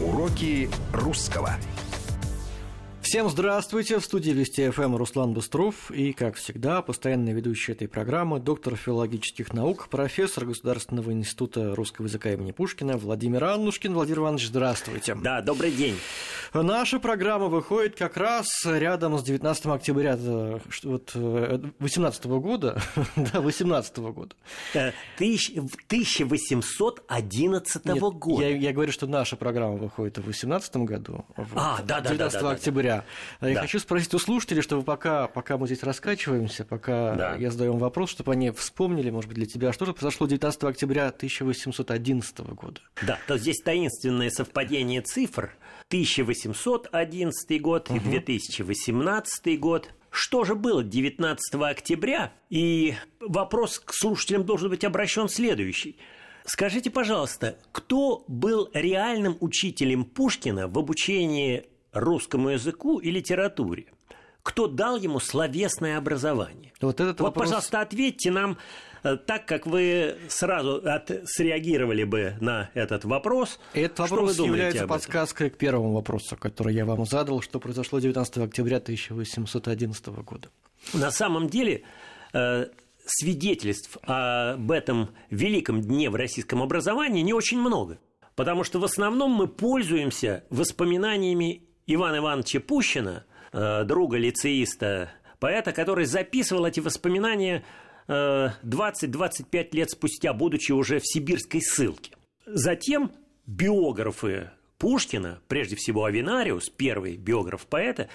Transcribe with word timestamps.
Уроки 0.00 0.70
русского. 0.92 1.50
Всем 3.02 3.28
здравствуйте! 3.28 3.98
В 3.98 4.04
студии 4.04 4.30
Вести 4.30 4.70
ФМ 4.70 4.96
Руслан 4.96 5.34
Быстров 5.34 5.90
и, 5.90 6.12
как 6.12 6.36
всегда, 6.36 6.80
постоянный 6.80 7.32
ведущий 7.32 7.72
этой 7.72 7.86
программы, 7.86 8.40
доктор 8.40 8.74
филологических 8.74 9.52
наук, 9.52 9.88
профессор 9.90 10.46
Государственного 10.46 11.12
института 11.12 11.74
русского 11.74 12.06
языка 12.06 12.32
имени 12.32 12.52
Пушкина 12.52 12.96
Владимир 12.96 13.44
Аннушкин. 13.44 13.92
Владимир 13.92 14.20
Иванович, 14.20 14.46
здравствуйте! 14.46 15.14
Да, 15.14 15.42
добрый 15.42 15.72
день! 15.72 15.96
Наша 16.54 17.00
программа 17.00 17.46
выходит 17.46 17.96
как 17.96 18.18
раз 18.18 18.46
рядом 18.66 19.18
с 19.18 19.22
19 19.22 19.66
октября 19.66 20.18
вот, 20.82 21.12
18 21.14 22.26
года, 22.26 22.78
да, 23.16 23.40
18 23.40 23.96
года. 23.98 24.36
Э, 24.74 24.92
тысяч, 25.16 25.50
1811 25.56 27.84
Нет, 27.86 27.98
года. 27.98 28.42
Я, 28.42 28.54
я 28.54 28.74
говорю, 28.74 28.92
что 28.92 29.06
наша 29.06 29.36
программа 29.36 29.76
выходит 29.76 30.18
в 30.18 30.26
18 30.26 30.76
году, 30.76 31.24
а, 31.54 31.80
да, 31.86 32.00
да, 32.00 32.10
19 32.10 32.18
да, 32.18 32.28
да, 32.40 32.50
октября. 32.50 33.06
Да. 33.40 33.48
Я 33.48 33.58
хочу 33.58 33.78
спросить 33.78 34.12
у 34.12 34.18
слушателей, 34.18 34.60
чтобы 34.60 34.82
пока, 34.82 35.28
пока 35.28 35.56
мы 35.56 35.64
здесь 35.66 35.82
раскачиваемся, 35.82 36.66
пока 36.66 37.14
да. 37.14 37.34
я 37.36 37.50
задаю 37.50 37.72
им 37.72 37.78
вопрос, 37.78 38.10
чтобы 38.10 38.32
они 38.32 38.50
вспомнили, 38.50 39.08
может 39.08 39.28
быть, 39.28 39.38
для 39.38 39.46
тебя, 39.46 39.72
что 39.72 39.86
же 39.86 39.94
произошло 39.94 40.26
19 40.26 40.64
октября 40.64 41.08
1811 41.08 42.40
года. 42.40 42.82
Да, 43.06 43.18
то 43.26 43.38
здесь 43.38 43.62
таинственное 43.62 44.28
совпадение 44.28 45.00
цифр. 45.00 45.56
1811 45.92 47.60
год 47.60 47.90
угу. 47.90 47.96
и 47.96 48.00
2018 48.00 49.60
год. 49.60 49.90
Что 50.10 50.44
же 50.44 50.54
было 50.54 50.82
19 50.82 51.54
октября? 51.54 52.32
И 52.48 52.94
вопрос 53.20 53.78
к 53.78 53.92
слушателям 53.92 54.44
должен 54.44 54.70
быть 54.70 54.84
обращен 54.84 55.28
следующий. 55.28 55.98
Скажите, 56.46 56.90
пожалуйста, 56.90 57.58
кто 57.72 58.24
был 58.26 58.70
реальным 58.72 59.36
учителем 59.40 60.04
Пушкина 60.04 60.66
в 60.66 60.78
обучении 60.78 61.66
русскому 61.92 62.48
языку 62.48 62.98
и 62.98 63.10
литературе? 63.10 63.86
Кто 64.42 64.68
дал 64.68 64.96
ему 64.96 65.20
словесное 65.20 65.98
образование? 65.98 66.72
Вот, 66.80 67.00
этот 67.00 67.20
вот 67.20 67.28
вопрос... 67.28 67.48
пожалуйста, 67.48 67.80
ответьте 67.82 68.30
нам 68.30 68.56
так, 69.02 69.46
как 69.46 69.66
вы 69.66 70.16
сразу 70.28 70.76
от... 70.84 71.10
среагировали 71.24 72.04
бы 72.04 72.36
на 72.40 72.70
этот 72.74 73.04
вопрос. 73.04 73.58
Этот 73.74 73.98
вопрос 73.98 74.38
является 74.38 74.86
подсказкой 74.86 75.50
к 75.50 75.56
первому 75.56 75.92
вопросу, 75.92 76.36
который 76.36 76.74
я 76.74 76.84
вам 76.84 77.04
задал, 77.04 77.42
что 77.42 77.60
произошло 77.60 77.98
19 77.98 78.38
октября 78.38 78.78
1811 78.78 80.06
года. 80.08 80.48
На 80.94 81.10
самом 81.10 81.48
деле, 81.48 81.82
э, 82.32 82.66
свидетельств 83.04 83.98
об 84.02 84.70
этом 84.70 85.10
великом 85.30 85.80
дне 85.80 86.10
в 86.10 86.14
российском 86.14 86.62
образовании 86.62 87.22
не 87.22 87.32
очень 87.32 87.58
много. 87.58 87.98
Потому 88.34 88.64
что 88.64 88.78
в 88.78 88.84
основном 88.84 89.32
мы 89.32 89.46
пользуемся 89.46 90.44
воспоминаниями 90.48 91.64
Ивана 91.86 92.18
Ивановича 92.18 92.60
Пущина, 92.60 93.24
э, 93.52 93.84
друга 93.84 94.16
лицеиста, 94.16 95.12
поэта, 95.38 95.72
который 95.72 96.06
записывал 96.06 96.64
эти 96.64 96.80
воспоминания 96.80 97.64
20-25 98.12 99.46
э, 99.52 99.68
лет 99.72 99.90
спустя, 99.90 100.32
будучи 100.32 100.72
уже 100.72 100.98
в 100.98 101.06
сибирской 101.06 101.60
ссылке. 101.62 102.12
Затем 102.46 103.12
биографы 103.46 104.50
Пушкина, 104.78 105.40
прежде 105.48 105.76
всего 105.76 106.04
Авинариус, 106.04 106.68
первый 106.70 107.16
биограф 107.16 107.66
поэта, 107.66 108.08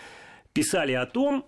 писали 0.53 0.93
о 0.93 1.05
том, 1.05 1.45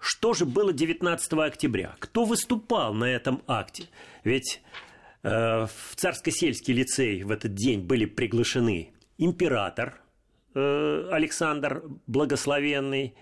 что 0.00 0.34
же 0.34 0.44
было 0.44 0.72
19 0.72 1.32
октября, 1.34 1.96
кто 1.98 2.24
выступал 2.24 2.94
на 2.94 3.04
этом 3.04 3.42
акте. 3.46 3.84
Ведь 4.24 4.60
э, 5.22 5.66
в 5.66 5.96
Царско-сельский 5.96 6.74
лицей 6.74 7.22
в 7.22 7.30
этот 7.30 7.54
день 7.54 7.80
были 7.80 8.04
приглашены 8.04 8.92
император 9.16 10.00
Э, 10.54 11.08
Александр 11.12 11.84
Благословенный, 12.06 13.14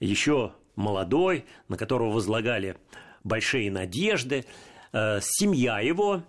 еще 0.00 0.52
молодой, 0.74 1.44
на 1.68 1.76
которого 1.76 2.10
возлагали 2.10 2.76
большие 3.24 3.70
надежды, 3.70 4.44
э, 4.92 5.20
семья 5.22 5.80
его 5.80 6.22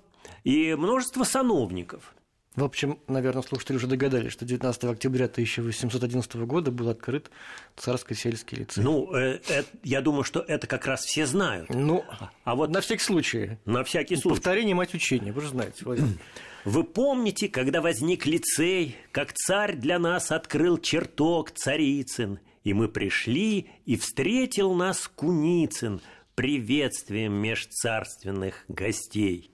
и 0.43 0.75
множество 0.75 1.23
сановников. 1.23 2.13
В 2.55 2.63
общем, 2.63 2.99
наверное, 3.07 3.41
слушатели 3.41 3.77
уже 3.77 3.87
догадались, 3.87 4.31
что 4.31 4.45
19 4.45 4.83
октября 4.83 5.25
1811 5.25 6.45
года 6.45 6.69
был 6.69 6.89
открыт 6.89 7.31
Царско-сельский 7.75 8.59
лицей. 8.59 8.83
Ну, 8.83 9.11
э, 9.15 9.39
э, 9.49 9.63
я 9.83 10.01
думаю, 10.01 10.23
что 10.23 10.39
это 10.39 10.67
как 10.67 10.85
раз 10.85 11.03
все 11.03 11.25
знают. 11.25 11.69
Ну, 11.69 12.05
а 12.43 12.55
вот 12.55 12.69
на 12.69 12.81
всякий 12.81 13.03
случай. 13.03 13.57
На 13.65 13.83
всякий 13.83 14.17
случай. 14.17 14.35
Повторение 14.35 14.75
мать 14.75 14.93
учения, 14.93 15.31
вы 15.31 15.41
же 15.41 15.49
знаете, 15.49 15.83
Владимир. 15.83 16.17
Вы 16.65 16.85
помните, 16.85 17.49
когда 17.49 17.81
возник 17.81 18.25
лицей, 18.25 18.95
как 19.11 19.33
царь 19.33 19.75
для 19.75 19.99
нас 19.99 20.31
открыл 20.31 20.77
чертог 20.77 21.51
Царицын, 21.51 22.39
и 22.63 22.73
мы 22.73 22.87
пришли, 22.87 23.69
и 23.85 23.97
встретил 23.97 24.73
нас 24.73 25.09
Куницын 25.13 25.99
приветствием 26.35 27.33
межцарственных 27.33 28.65
гостей. 28.67 29.51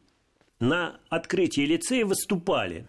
На 0.59 0.99
открытии 1.09 1.61
лицея 1.61 2.05
выступали 2.05 2.87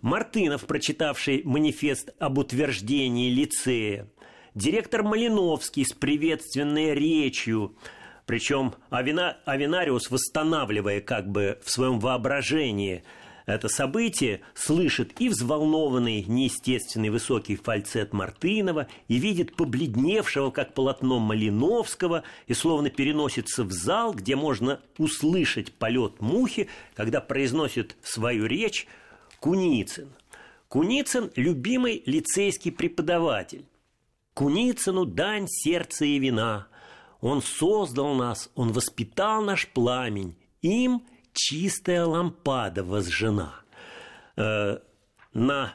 Мартынов, 0.00 0.66
прочитавший 0.66 1.42
манифест 1.44 2.10
об 2.18 2.38
утверждении 2.38 3.30
лицея, 3.30 4.08
директор 4.54 5.02
Малиновский 5.02 5.84
с 5.84 5.92
приветственной 5.92 6.94
речью, 6.94 7.76
причем 8.26 8.74
Авинариус, 8.90 10.10
восстанавливая 10.10 11.00
как 11.00 11.28
бы 11.30 11.58
в 11.64 11.70
своем 11.70 12.00
воображении– 12.00 13.04
это 13.46 13.68
событие, 13.68 14.40
слышит 14.54 15.20
и 15.20 15.28
взволнованный, 15.28 16.24
неестественный 16.24 17.10
высокий 17.10 17.56
фальцет 17.56 18.12
Мартынова, 18.12 18.86
и 19.08 19.16
видит 19.16 19.56
побледневшего, 19.56 20.50
как 20.50 20.74
полотно 20.74 21.18
Малиновского, 21.18 22.22
и 22.46 22.54
словно 22.54 22.90
переносится 22.90 23.64
в 23.64 23.72
зал, 23.72 24.14
где 24.14 24.36
можно 24.36 24.80
услышать 24.98 25.72
полет 25.72 26.20
мухи, 26.20 26.68
когда 26.94 27.20
произносит 27.20 27.96
свою 28.02 28.46
речь 28.46 28.86
Куницын. 29.40 30.08
Куницын– 30.68 31.32
любимый 31.36 32.02
лицейский 32.06 32.70
преподаватель. 32.70 33.64
Куницыну 34.34 35.04
дань 35.04 35.48
сердца 35.48 36.04
и 36.04 36.18
вина. 36.18 36.68
Он 37.20 37.42
создал 37.42 38.14
нас, 38.14 38.50
он 38.54 38.72
воспитал 38.72 39.42
наш 39.42 39.66
пламень. 39.68 40.36
Им– 40.62 41.02
чистая 41.32 42.04
лампада 42.04 42.84
возжжена. 42.84 43.54
Э, 44.36 44.78
на 45.32 45.74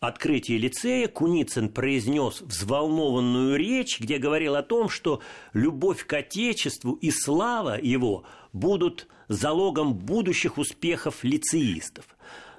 открытии 0.00 0.54
лицея 0.54 1.08
Куницын 1.08 1.68
произнес 1.68 2.40
взволнованную 2.40 3.56
речь, 3.56 4.00
где 4.00 4.18
говорил 4.18 4.54
о 4.56 4.62
том, 4.62 4.88
что 4.88 5.20
любовь 5.52 6.06
к 6.06 6.12
Отечеству 6.14 6.94
и 6.94 7.10
слава 7.10 7.78
его 7.80 8.24
будут 8.52 9.08
залогом 9.28 9.94
будущих 9.94 10.58
успехов 10.58 11.22
лицеистов. 11.22 12.06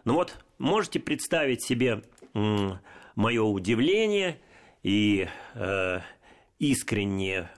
Ну 0.06 0.14
вот, 0.14 0.36
можете 0.58 1.00
представить 1.00 1.64
себе 1.64 2.04
мое 2.34 3.44
удивление 3.44 4.40
и 4.84 5.28
э, 5.56 6.00
искреннее 6.60 7.50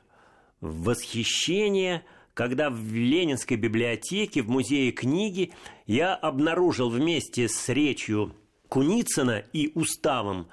восхищение– 0.62 2.04
когда 2.34 2.70
в 2.70 2.94
Ленинской 2.94 3.58
библиотеке, 3.58 4.42
в 4.42 4.50
музее 4.50 4.92
книги, 4.92 5.54
я 5.86 6.16
обнаружил 6.16 6.90
вместе 6.90 7.48
с 7.48 7.70
речью 7.70 8.36
Куницына 8.70 9.44
и 9.54 9.72
уставом 9.76 10.48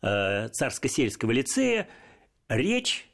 э, 0.00 0.48
Царско-сельского 0.48 1.32
лицея 1.32 1.88
речь 2.48 3.08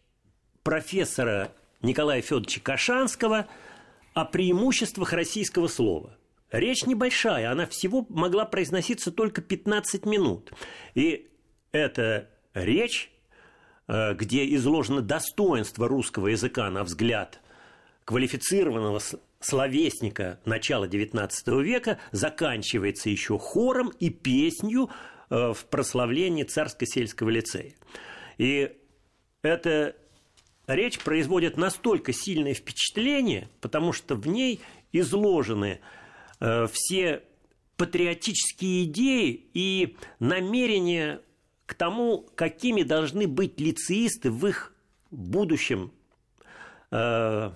профессора 0.62 1.52
Николая 1.80 2.20
Федоровича 2.20 2.60
Кашанского 2.60 3.46
о 4.12 4.24
преимуществах 4.26 5.14
российского 5.14 5.68
слова. 5.68 6.18
Речь 6.50 6.84
небольшая, 6.84 7.50
она 7.50 7.64
всего 7.66 8.04
могла 8.10 8.44
произноситься 8.44 9.12
только 9.12 9.40
15 9.40 10.04
минут. 10.04 10.52
И 10.94 11.28
эта 11.72 12.28
речь, 12.52 13.10
э, 13.88 14.12
где 14.12 14.54
изложено 14.56 15.00
достоинство 15.00 15.88
русского 15.88 16.26
языка 16.26 16.68
на 16.68 16.84
взгляд– 16.84 17.40
квалифицированного 18.10 19.00
словесника 19.38 20.40
начала 20.44 20.88
XIX 20.88 21.62
века 21.62 22.00
заканчивается 22.10 23.08
еще 23.08 23.38
хором 23.38 23.92
и 24.00 24.10
песнью 24.10 24.90
э, 25.30 25.52
в 25.52 25.64
прославлении 25.66 26.42
царско-сельского 26.42 27.28
лицея. 27.28 27.72
И 28.36 28.72
эта 29.42 29.94
речь 30.66 30.98
производит 30.98 31.56
настолько 31.56 32.12
сильное 32.12 32.52
впечатление, 32.52 33.48
потому 33.60 33.92
что 33.92 34.16
в 34.16 34.26
ней 34.26 34.60
изложены 34.90 35.78
э, 36.40 36.66
все 36.66 37.22
патриотические 37.76 38.86
идеи 38.86 39.50
и 39.54 39.96
намерения 40.18 41.20
к 41.64 41.74
тому, 41.74 42.26
какими 42.34 42.82
должны 42.82 43.28
быть 43.28 43.60
лицеисты 43.60 44.32
в 44.32 44.48
их 44.48 44.74
будущем 45.12 45.92
э, 46.90 47.52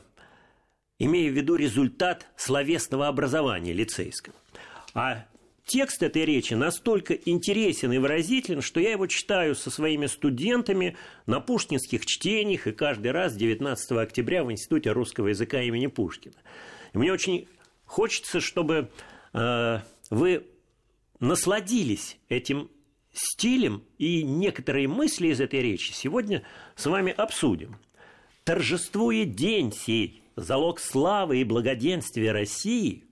имея 1.04 1.30
в 1.30 1.34
виду 1.34 1.56
результат 1.56 2.26
словесного 2.36 3.08
образования 3.08 3.72
лицейского. 3.72 4.34
А 4.94 5.26
текст 5.66 6.02
этой 6.02 6.24
речи 6.24 6.54
настолько 6.54 7.14
интересен 7.14 7.92
и 7.92 7.98
выразителен, 7.98 8.62
что 8.62 8.80
я 8.80 8.92
его 8.92 9.06
читаю 9.06 9.54
со 9.54 9.70
своими 9.70 10.06
студентами 10.06 10.96
на 11.26 11.40
пушкинских 11.40 12.06
чтениях 12.06 12.66
и 12.66 12.72
каждый 12.72 13.12
раз 13.12 13.34
19 13.34 13.92
октября 13.92 14.44
в 14.44 14.52
Институте 14.52 14.92
русского 14.92 15.28
языка 15.28 15.62
имени 15.62 15.88
Пушкина. 15.88 16.36
И 16.92 16.98
мне 16.98 17.12
очень 17.12 17.48
хочется, 17.84 18.40
чтобы 18.40 18.90
э, 19.32 19.78
вы 20.10 20.46
насладились 21.20 22.18
этим 22.28 22.70
стилем 23.12 23.84
и 23.98 24.22
некоторые 24.22 24.88
мысли 24.88 25.28
из 25.28 25.40
этой 25.40 25.60
речи 25.60 25.92
сегодня 25.92 26.42
с 26.76 26.86
вами 26.86 27.12
обсудим. 27.12 27.76
Торжествует 28.44 29.34
день 29.34 29.72
сей, 29.72 30.23
залог 30.36 30.80
славы 30.80 31.38
и 31.38 31.44
благоденствия 31.44 32.32
России, 32.32 33.04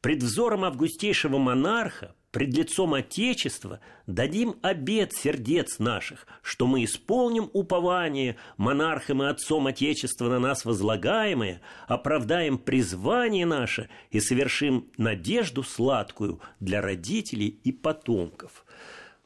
пред 0.00 0.22
взором 0.22 0.64
августейшего 0.64 1.38
монарха, 1.38 2.14
пред 2.30 2.54
лицом 2.54 2.94
Отечества 2.94 3.80
дадим 4.06 4.56
обет 4.62 5.12
сердец 5.12 5.78
наших, 5.78 6.26
что 6.42 6.66
мы 6.66 6.84
исполним 6.84 7.50
упование 7.52 8.36
монархом 8.56 9.22
и 9.22 9.26
отцом 9.26 9.66
Отечества 9.66 10.28
на 10.28 10.38
нас 10.38 10.64
возлагаемое, 10.64 11.60
оправдаем 11.86 12.58
призвание 12.58 13.46
наше 13.46 13.88
и 14.10 14.20
совершим 14.20 14.90
надежду 14.96 15.62
сладкую 15.62 16.40
для 16.60 16.80
родителей 16.82 17.60
и 17.64 17.72
потомков. 17.72 18.64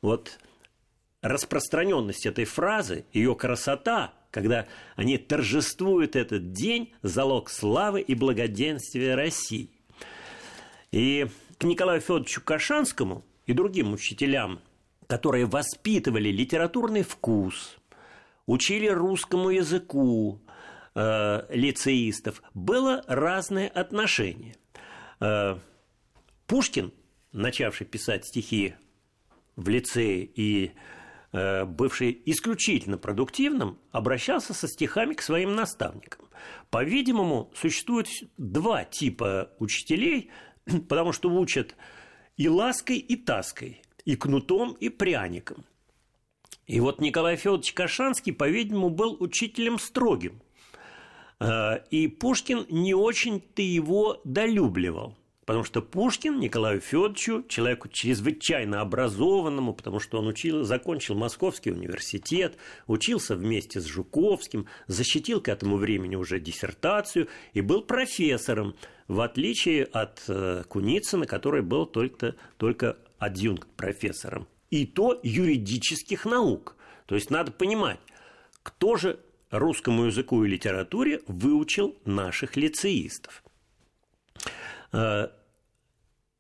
Вот 0.00 0.38
распространенность 1.22 2.26
этой 2.26 2.44
фразы, 2.44 3.06
ее 3.12 3.34
красота, 3.34 4.12
когда 4.32 4.67
они 4.96 5.19
торжествуют 5.19 6.17
этот 6.17 6.52
день, 6.52 6.93
залог 7.02 7.49
славы 7.50 8.00
и 8.00 8.14
благоденствия 8.17 9.14
России. 9.14 9.70
И 10.90 11.29
к 11.58 11.64
Николаю 11.64 12.00
Федоровичу 12.00 12.40
Кашанскому 12.40 13.25
и 13.46 13.52
другим 13.52 13.93
учителям, 13.93 14.61
которые 15.06 15.44
воспитывали 15.46 16.31
литературный 16.31 17.02
вкус, 17.02 17.76
учили 18.46 18.88
русскому 18.88 19.50
языку 19.50 20.40
э, 20.94 21.46
лицеистов, 21.50 22.43
было 22.55 23.05
разное 23.06 23.69
отношение. 23.69 24.56
Э, 25.20 25.58
Пушкин, 26.46 26.93
начавший 27.32 27.87
писать 27.87 28.26
стихи 28.26 28.75
в 29.56 29.69
лицее 29.69 30.25
и 30.25 30.73
бывший 31.32 32.23
исключительно 32.26 32.99
продуктивным, 32.99 33.79
обращался 33.90 34.52
со 34.52 34.69
стихами 34.69 35.14
к 35.14 35.23
своим 35.23 35.55
наставникам. 35.55 36.29
По-видимому, 36.70 37.50
существует 37.55 38.08
два 38.37 38.84
типа 38.84 39.50
учителей, 39.58 40.31
потому 40.88 41.12
что 41.12 41.31
учат 41.31 41.75
и 42.37 42.49
лаской, 42.49 42.96
и 42.96 43.17
таской, 43.17 43.82
и 44.05 44.17
кнутом, 44.17 44.73
и 44.73 44.88
пряником. 44.88 45.64
И 46.67 46.81
вот 46.81 47.00
Николай 47.00 47.37
Федорович 47.37 47.73
Кашанский, 47.73 48.32
по-видимому, 48.32 48.90
был 48.90 49.17
учителем 49.20 49.78
строгим. 49.78 50.40
Э, 51.40 51.85
и 51.90 52.08
Пушкин 52.08 52.67
не 52.70 52.94
очень-то 52.94 53.62
его 53.62 54.20
долюбливал. 54.25 55.17
Потому 55.52 55.66
что 55.66 55.82
Пушкин 55.82 56.40
Николаю 56.40 56.81
Федоровичу, 56.81 57.44
человеку 57.46 57.87
чрезвычайно 57.90 58.81
образованному, 58.81 59.75
потому 59.75 60.00
что 60.00 60.19
он 60.19 60.28
учил, 60.28 60.64
закончил 60.64 61.14
Московский 61.14 61.72
университет, 61.72 62.56
учился 62.87 63.37
вместе 63.37 63.78
с 63.78 63.84
Жуковским, 63.84 64.66
защитил 64.87 65.43
к 65.43 65.49
этому 65.49 65.76
времени 65.76 66.16
уже 66.16 66.40
диссертацию 66.40 67.28
и 67.52 67.60
был 67.60 67.82
профессором, 67.82 68.76
в 69.08 69.20
отличие 69.20 69.84
от 69.84 70.22
э, 70.26 70.64
Куницына, 70.66 71.26
который 71.26 71.60
был 71.60 71.84
только, 71.84 72.34
только 72.56 72.96
адъюнкт 73.19 73.69
профессором. 73.76 74.49
И 74.70 74.87
то 74.87 75.20
юридических 75.22 76.25
наук. 76.25 76.76
То 77.04 77.14
есть 77.14 77.28
надо 77.28 77.52
понимать, 77.52 78.00
кто 78.62 78.96
же 78.96 79.20
русскому 79.50 80.06
языку 80.06 80.43
и 80.44 80.49
литературе 80.49 81.20
выучил 81.26 81.94
наших 82.06 82.56
лицеистов. 82.56 83.44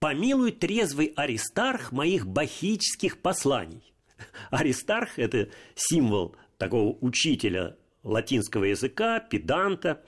Э, 0.02 0.04
«Помилуй 0.04 0.52
трезвый 0.52 1.12
Аристарх 1.16 1.92
моих 1.92 2.26
бахических 2.26 3.18
посланий». 3.20 3.94
Аристарх– 4.50 5.10
это 5.18 5.48
символ 5.74 6.36
такого 6.58 6.96
учителя 7.00 7.76
латинского 8.02 8.64
языка, 8.64 9.20
педанта. 9.20 10.02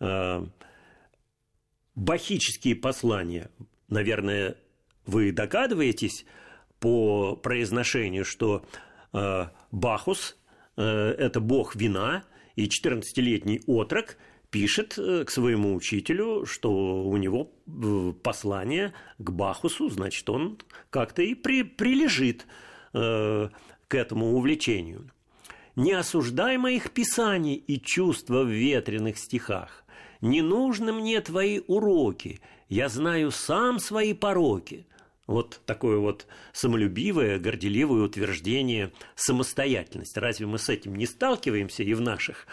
Э, 0.00 0.44
бахические 1.94 2.74
послания, 2.74 3.50
наверное, 3.88 4.56
вы 5.06 5.32
догадываетесь 5.32 6.24
по 6.80 7.36
произношению, 7.36 8.24
что 8.24 8.64
э, 9.12 9.46
Бахус– 9.70 10.36
это 10.76 11.40
бог 11.40 11.76
вина, 11.76 12.24
и 12.56 12.66
14-летний 12.66 13.60
отрок– 13.66 14.16
пишет 14.50 14.98
э, 14.98 15.24
к 15.24 15.30
своему 15.30 15.74
учителю, 15.74 16.44
что 16.44 17.04
у 17.04 17.16
него 17.16 17.52
э, 17.66 18.12
послание 18.22 18.92
к 19.18 19.30
Бахусу, 19.30 19.88
значит, 19.88 20.28
он 20.28 20.58
как-то 20.90 21.22
и 21.22 21.34
при, 21.34 21.62
прилежит 21.62 22.46
э, 22.92 23.48
к 23.88 23.94
этому 23.94 24.34
увлечению. 24.34 25.10
Не 25.76 25.92
осуждай 25.92 26.58
моих 26.58 26.90
писаний 26.90 27.54
и 27.54 27.80
чувства 27.80 28.42
в 28.42 28.48
ветреных 28.48 29.18
стихах. 29.18 29.84
Не 30.20 30.42
нужны 30.42 30.92
мне 30.92 31.20
твои 31.20 31.60
уроки, 31.66 32.40
я 32.68 32.88
знаю 32.88 33.30
сам 33.30 33.78
свои 33.78 34.12
пороки. 34.12 34.86
Вот 35.26 35.60
такое 35.64 35.98
вот 35.98 36.26
самолюбивое, 36.52 37.38
горделивое 37.38 38.02
утверждение 38.02 38.92
самостоятельности. 39.14 40.18
Разве 40.18 40.46
мы 40.46 40.58
с 40.58 40.68
этим 40.68 40.96
не 40.96 41.06
сталкиваемся 41.06 41.84
и 41.84 41.94
в 41.94 42.00
наших 42.00 42.48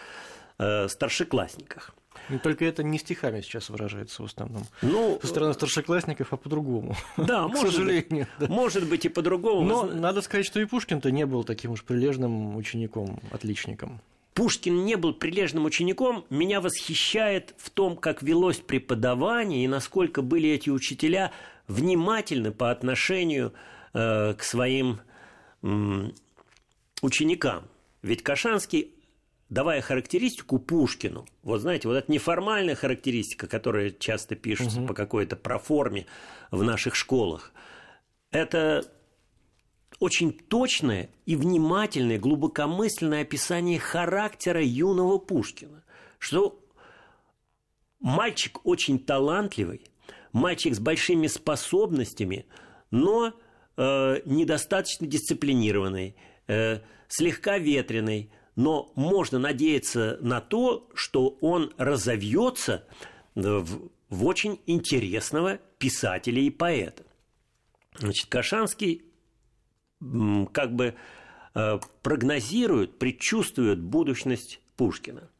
старшеклассниках. 0.58 1.94
Ну, 2.28 2.38
только 2.38 2.64
это 2.64 2.82
не 2.82 2.98
стихами 2.98 3.40
сейчас 3.40 3.70
выражается 3.70 4.22
в 4.22 4.26
основном. 4.26 4.64
Ну, 4.82 5.18
Со 5.22 5.28
стороны 5.28 5.54
старшеклассников, 5.54 6.32
а 6.32 6.36
по-другому. 6.36 6.94
Да, 7.16 7.48
может, 7.48 7.74
сожалению. 7.74 8.26
Быть, 8.38 8.48
да. 8.48 8.54
может 8.54 8.88
быть 8.88 9.04
и 9.04 9.08
по-другому. 9.08 9.62
Но 9.62 9.84
надо 9.84 10.20
сказать, 10.20 10.44
что 10.44 10.60
и 10.60 10.64
Пушкин-то 10.64 11.10
не 11.10 11.26
был 11.26 11.44
таким 11.44 11.72
уж 11.72 11.84
прилежным 11.84 12.56
учеником, 12.56 13.20
отличником. 13.30 14.00
Пушкин 14.34 14.84
не 14.84 14.96
был 14.96 15.14
прилежным 15.14 15.64
учеником, 15.64 16.24
меня 16.30 16.60
восхищает 16.60 17.54
в 17.58 17.70
том, 17.70 17.96
как 17.96 18.22
велось 18.22 18.58
преподавание 18.58 19.64
и 19.64 19.68
насколько 19.68 20.22
были 20.22 20.48
эти 20.50 20.70
учителя 20.70 21.32
внимательны 21.66 22.52
по 22.52 22.70
отношению 22.70 23.52
э, 23.94 24.34
к 24.34 24.42
своим 24.44 25.00
э, 25.62 26.10
ученикам. 27.02 27.64
Ведь 28.02 28.22
Кашанский 28.22 28.92
давая 29.48 29.80
характеристику 29.80 30.58
Пушкину, 30.58 31.26
вот 31.42 31.60
знаете, 31.60 31.88
вот 31.88 31.94
эта 31.94 32.10
неформальная 32.12 32.74
характеристика, 32.74 33.46
которая 33.46 33.90
часто 33.90 34.36
пишется 34.36 34.80
угу. 34.80 34.88
по 34.88 34.94
какой-то 34.94 35.36
проформе 35.36 36.06
в 36.50 36.62
наших 36.62 36.94
школах, 36.94 37.52
это 38.30 38.84
очень 40.00 40.32
точное 40.32 41.08
и 41.26 41.34
внимательное, 41.34 42.18
глубокомысленное 42.18 43.22
описание 43.22 43.78
характера 43.78 44.62
юного 44.62 45.18
Пушкина, 45.18 45.82
что 46.18 46.62
мальчик 48.00 48.64
очень 48.64 48.98
талантливый, 48.98 49.82
мальчик 50.32 50.74
с 50.74 50.78
большими 50.78 51.26
способностями, 51.26 52.46
но 52.90 53.32
э, 53.76 54.20
недостаточно 54.24 55.06
дисциплинированный, 55.06 56.14
э, 56.46 56.80
слегка 57.08 57.58
ветреный, 57.58 58.30
но 58.58 58.90
можно 58.96 59.38
надеяться 59.38 60.18
на 60.20 60.40
то, 60.40 60.88
что 60.92 61.38
он 61.40 61.72
разовьется 61.76 62.84
в, 63.36 63.88
в 64.10 64.26
очень 64.26 64.58
интересного 64.66 65.60
писателя 65.78 66.42
и 66.42 66.50
поэта. 66.50 67.04
Значит, 67.98 68.26
Кашанский 68.26 69.04
как 70.52 70.74
бы 70.74 70.96
э, 71.54 71.78
прогнозирует, 72.02 72.98
предчувствует 72.98 73.78
будущность 73.78 74.58
Пушкина. 74.76 75.30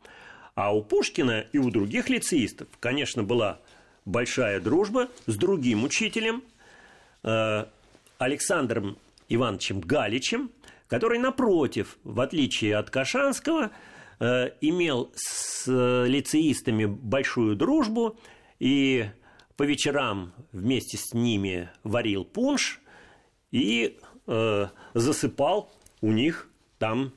А 0.54 0.72
у 0.72 0.84
Пушкина 0.84 1.44
и 1.52 1.58
у 1.58 1.72
других 1.72 2.08
лицеистов, 2.10 2.68
конечно, 2.78 3.24
была 3.24 3.60
большая 4.04 4.60
дружба 4.60 5.08
с 5.26 5.34
другим 5.34 5.82
учителем, 5.82 6.44
э, 7.24 7.64
Александром 8.18 8.96
Ивановичем 9.28 9.80
Галичем, 9.80 10.52
который, 10.88 11.18
напротив, 11.18 11.98
в 12.02 12.20
отличие 12.20 12.76
от 12.76 12.90
Кашанского, 12.90 13.70
э, 14.18 14.50
имел 14.60 15.12
с 15.14 15.66
лицеистами 15.68 16.86
большую 16.86 17.54
дружбу 17.54 18.18
и 18.58 19.06
по 19.56 19.62
вечерам 19.62 20.32
вместе 20.52 20.96
с 20.96 21.12
ними 21.12 21.68
варил 21.84 22.24
пунш 22.24 22.80
и 23.50 23.98
э, 24.26 24.66
засыпал 24.94 25.72
у 26.00 26.12
них 26.12 26.48
там 26.78 27.12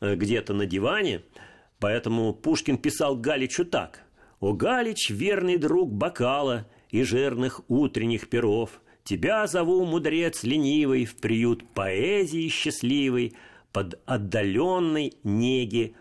э, 0.00 0.14
где-то 0.14 0.54
на 0.54 0.66
диване. 0.66 1.22
Поэтому 1.80 2.32
Пушкин 2.34 2.78
писал 2.78 3.16
Галичу 3.16 3.64
так. 3.64 4.00
«О, 4.40 4.52
Галич, 4.52 5.10
верный 5.10 5.56
друг 5.56 5.92
бокала 5.92 6.66
и 6.90 7.02
жирных 7.02 7.60
утренних 7.68 8.28
перов, 8.28 8.80
Тебя 9.04 9.46
зову, 9.46 9.84
мудрец 9.84 10.44
ленивый, 10.44 11.04
в 11.04 11.16
приют 11.16 11.62
поэзии 11.74 12.48
счастливый, 12.48 13.36
под 13.70 14.00
отдаленной 14.06 15.12
неги 15.24 15.94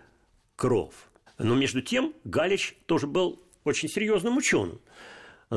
кров. 0.55 1.11
Но 1.37 1.55
между 1.55 1.81
тем 1.81 2.13
Галич 2.23 2.77
тоже 2.85 3.07
был 3.07 3.41
очень 3.65 3.89
серьезным 3.89 4.37
ученым. 4.37 4.79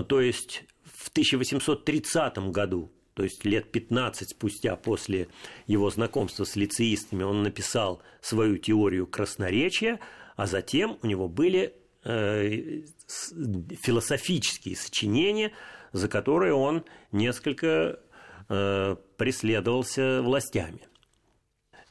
То 0.09 0.21
есть 0.21 0.65
в 0.83 1.09
1830 1.11 2.38
году, 2.50 2.91
то 3.15 3.23
есть 3.23 3.45
лет 3.45 3.71
15 3.71 4.31
спустя 4.31 4.75
после 4.75 5.29
его 5.69 5.88
знакомства 5.91 6.45
с 6.45 6.57
лицеистами, 6.57 7.23
он 7.23 7.45
написал 7.45 8.03
свою 8.21 8.59
теорию 8.59 9.07
красноречия, 9.07 10.00
а 10.35 10.47
затем 10.47 10.99
у 11.03 11.07
него 11.07 11.29
были 11.29 11.75
э, 12.05 12.83
философические 13.81 14.76
сочинения, 14.76 15.53
за 15.97 16.09
которые 16.09 16.55
он 16.55 16.85
несколько 17.11 17.99
э, 18.49 18.97
преследовался 19.17 20.23
властями. 20.23 20.81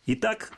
Итак, 0.05 0.53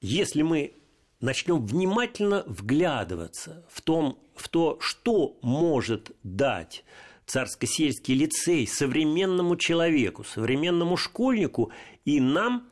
если 0.00 0.42
мы 0.42 0.74
начнем 1.20 1.64
внимательно 1.64 2.44
вглядываться 2.46 3.64
в, 3.70 3.80
том, 3.82 4.18
в 4.34 4.48
то, 4.48 4.78
что 4.80 5.38
может 5.42 6.10
дать 6.22 6.84
царско-сельский 7.26 8.14
лицей 8.14 8.66
современному 8.66 9.56
человеку, 9.56 10.24
современному 10.24 10.96
школьнику 10.96 11.70
и 12.04 12.20
нам, 12.20 12.68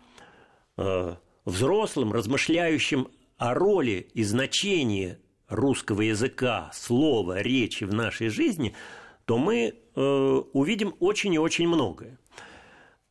э, 0.77 1.17
взрослым, 1.45 2.13
размышляющим 2.13 3.09
о 3.37 3.55
роли 3.55 4.09
и 4.15 4.23
значении 4.25 5.19
русского 5.49 6.03
языка, 6.03 6.71
слова, 6.73 7.43
речи 7.43 7.85
в 7.85 7.93
нашей 7.93 8.29
жизни, 8.29 8.75
то 9.25 9.39
мы 9.39 9.75
э, 9.95 10.01
увидим 10.01 10.95
очень 11.01 11.35
и 11.35 11.39
очень 11.39 11.69
многое. 11.69 12.19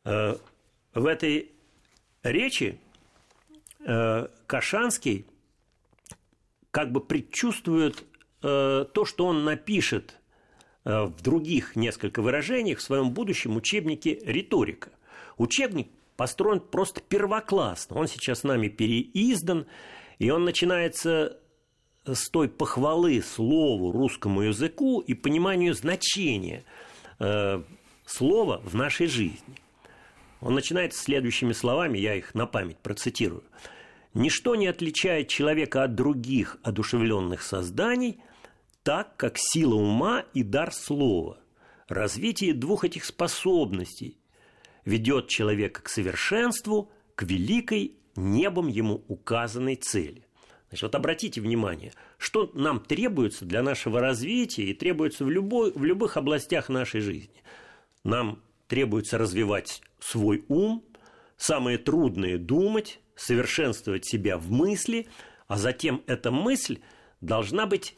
Э, 0.04 0.36
в 0.94 1.06
этой 1.06 1.52
речи 2.22 2.78
э, 3.80 4.28
Кашанский 4.46 5.26
как 6.70 6.92
бы 6.92 7.00
предчувствует 7.00 8.04
э, 8.42 8.86
то, 8.92 9.04
что 9.04 9.26
он 9.26 9.44
напишет 9.44 10.18
э, 10.84 11.04
в 11.04 11.20
других 11.22 11.76
несколько 11.76 12.22
выражениях 12.22 12.78
в 12.78 12.82
своем 12.82 13.10
будущем 13.10 13.56
учебнике 13.56 14.18
«Риторика». 14.24 14.90
Учебник 15.36 15.88
построен 16.16 16.60
просто 16.60 17.00
первоклассно. 17.00 17.96
Он 17.96 18.06
сейчас 18.06 18.40
с 18.40 18.44
нами 18.44 18.68
переиздан, 18.68 19.66
и 20.18 20.30
он 20.30 20.44
начинается 20.44 21.38
с 22.04 22.28
той 22.30 22.48
похвалы 22.48 23.22
слову, 23.22 23.92
русскому 23.92 24.42
языку 24.42 25.00
и 25.00 25.14
пониманию 25.14 25.74
значения 25.74 26.64
э, 27.18 27.62
слова 28.04 28.60
в 28.64 28.74
нашей 28.74 29.06
жизни. 29.06 29.56
Он 30.40 30.54
начинается 30.54 31.00
следующими 31.02 31.52
словами, 31.52 31.98
я 31.98 32.14
их 32.14 32.34
на 32.34 32.46
память 32.46 32.78
процитирую– 32.78 33.44
Ничто 34.14 34.56
не 34.56 34.66
отличает 34.66 35.28
человека 35.28 35.84
от 35.84 35.94
других 35.94 36.58
одушевленных 36.62 37.42
созданий, 37.42 38.20
так 38.82 39.16
как 39.16 39.38
сила 39.38 39.74
ума 39.74 40.24
и 40.34 40.42
дар 40.42 40.72
слова. 40.72 41.38
Развитие 41.88 42.52
двух 42.52 42.84
этих 42.84 43.04
способностей 43.04 44.18
ведет 44.84 45.28
человека 45.28 45.82
к 45.82 45.88
совершенству, 45.88 46.90
к 47.14 47.22
великой 47.22 47.96
небом 48.16 48.68
ему 48.68 49.02
указанной 49.08 49.76
цели. 49.76 50.26
Значит, 50.72 50.84
вот 50.84 50.94
обратите 50.94 51.42
внимание, 51.42 51.92
что 52.16 52.50
нам 52.54 52.80
требуется 52.80 53.44
для 53.44 53.62
нашего 53.62 54.00
развития 54.00 54.64
и 54.64 54.72
требуется 54.72 55.22
в, 55.22 55.30
любой, 55.30 55.70
в 55.70 55.84
любых 55.84 56.16
областях 56.16 56.70
нашей 56.70 57.02
жизни. 57.02 57.42
Нам 58.04 58.40
требуется 58.68 59.18
развивать 59.18 59.82
свой 60.00 60.46
ум, 60.48 60.82
самое 61.36 61.76
трудное– 61.76 62.38
думать, 62.38 63.00
совершенствовать 63.16 64.06
себя 64.06 64.38
в 64.38 64.50
мысли, 64.50 65.08
а 65.46 65.58
затем 65.58 66.02
эта 66.06 66.30
мысль 66.30 66.78
должна 67.20 67.66
быть 67.66 67.94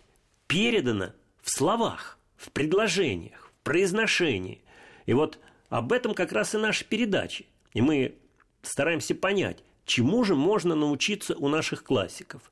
передана 0.49 1.15
в 1.43 1.51
словах, 1.51 2.19
в 2.37 2.51
предложениях, 2.51 3.53
в 3.61 3.63
произношении. 3.63 4.65
И 5.07 5.13
вот 5.13 5.39
об 5.69 5.93
этом 5.93 6.13
как 6.13 6.33
раз 6.33 6.57
и 6.57 6.59
наши 6.59 6.85
передачи. 6.85 7.47
И 7.73 7.81
мы 7.81 8.17
стараемся 8.63 9.15
понять, 9.15 9.63
чему 9.85 10.25
же 10.25 10.35
можно 10.35 10.75
научиться 10.75 11.35
у 11.37 11.49
наших 11.49 11.85
классиков. 11.85 12.51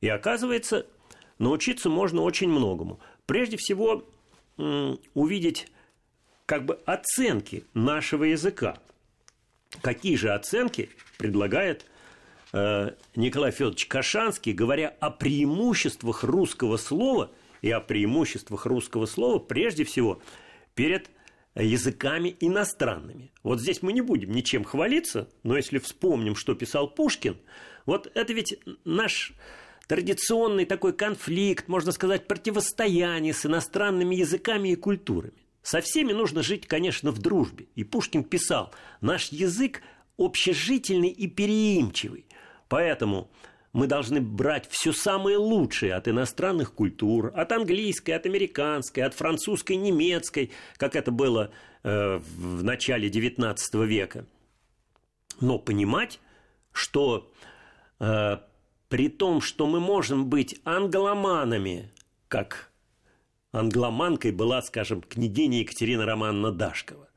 И 0.00 0.08
оказывается, 0.08 0.86
научиться 1.38 1.88
можно 1.88 2.22
очень 2.22 2.48
многому. 2.48 3.00
Прежде 3.26 3.56
всего, 3.56 4.04
увидеть 5.14 5.68
как 6.46 6.64
бы 6.64 6.78
оценки 6.86 7.64
нашего 7.74 8.24
языка. 8.24 8.78
Какие 9.82 10.16
же 10.16 10.32
оценки 10.32 10.90
предлагает 11.18 11.84
Э, 12.52 12.92
Николай 13.14 13.50
Федорович 13.50 13.86
Кашанский, 13.86 14.52
говоря 14.52 14.94
о 15.00 15.10
преимуществах 15.10 16.24
русского 16.24 16.76
слова 16.76 17.30
и 17.60 17.70
о 17.70 17.80
преимуществах 17.80 18.66
русского 18.66 19.06
слова, 19.06 19.38
прежде 19.38 19.84
всего, 19.84 20.20
перед 20.74 21.10
языками 21.62 22.36
иностранными. 22.40 23.32
Вот 23.42 23.60
здесь 23.60 23.82
мы 23.82 23.92
не 23.92 24.00
будем 24.00 24.30
ничем 24.30 24.64
хвалиться, 24.64 25.28
но 25.42 25.56
если 25.56 25.78
вспомним, 25.78 26.36
что 26.36 26.54
писал 26.54 26.88
Пушкин, 26.88 27.36
вот 27.86 28.10
это 28.14 28.32
ведь 28.32 28.58
наш 28.84 29.32
традиционный 29.86 30.66
такой 30.66 30.92
конфликт, 30.92 31.68
можно 31.68 31.92
сказать, 31.92 32.28
противостояние 32.28 33.32
с 33.32 33.46
иностранными 33.46 34.14
языками 34.14 34.70
и 34.70 34.76
культурами. 34.76 35.32
Со 35.62 35.80
всеми 35.80 36.12
нужно 36.12 36.42
жить, 36.42 36.66
конечно, 36.66 37.10
в 37.10 37.18
дружбе. 37.18 37.66
И 37.74 37.84
Пушкин 37.84 38.24
писал, 38.24 38.72
наш 39.00 39.32
язык 39.32 39.82
общежительный 40.16 41.10
и 41.10 41.26
переимчивый. 41.26 42.26
Поэтому 42.68 43.30
мы 43.72 43.86
должны 43.86 44.20
брать 44.20 44.66
все 44.70 44.92
самое 44.92 45.36
лучшее 45.36 45.94
от 45.94 46.08
иностранных 46.08 46.72
культур, 46.72 47.32
от 47.34 47.52
английской, 47.52 48.12
от 48.12 48.26
американской, 48.26 49.02
от 49.02 49.14
французской, 49.14 49.76
немецкой, 49.76 50.50
как 50.76 50.96
это 50.96 51.10
было 51.10 51.50
э, 51.82 52.18
в 52.18 52.64
начале 52.64 53.08
XIX 53.08 53.56
века. 53.86 54.26
Но 55.40 55.58
понимать, 55.58 56.18
что 56.72 57.30
э, 58.00 58.38
при 58.88 59.08
том, 59.08 59.40
что 59.40 59.66
мы 59.66 59.80
можем 59.80 60.28
быть 60.28 60.60
англоманами, 60.64 61.92
как 62.28 62.70
англоманкой 63.52 64.32
была, 64.32 64.62
скажем, 64.62 65.02
княгиня 65.02 65.60
Екатерина 65.60 66.06
Романовна 66.06 66.52
Дашкова, 66.52 67.08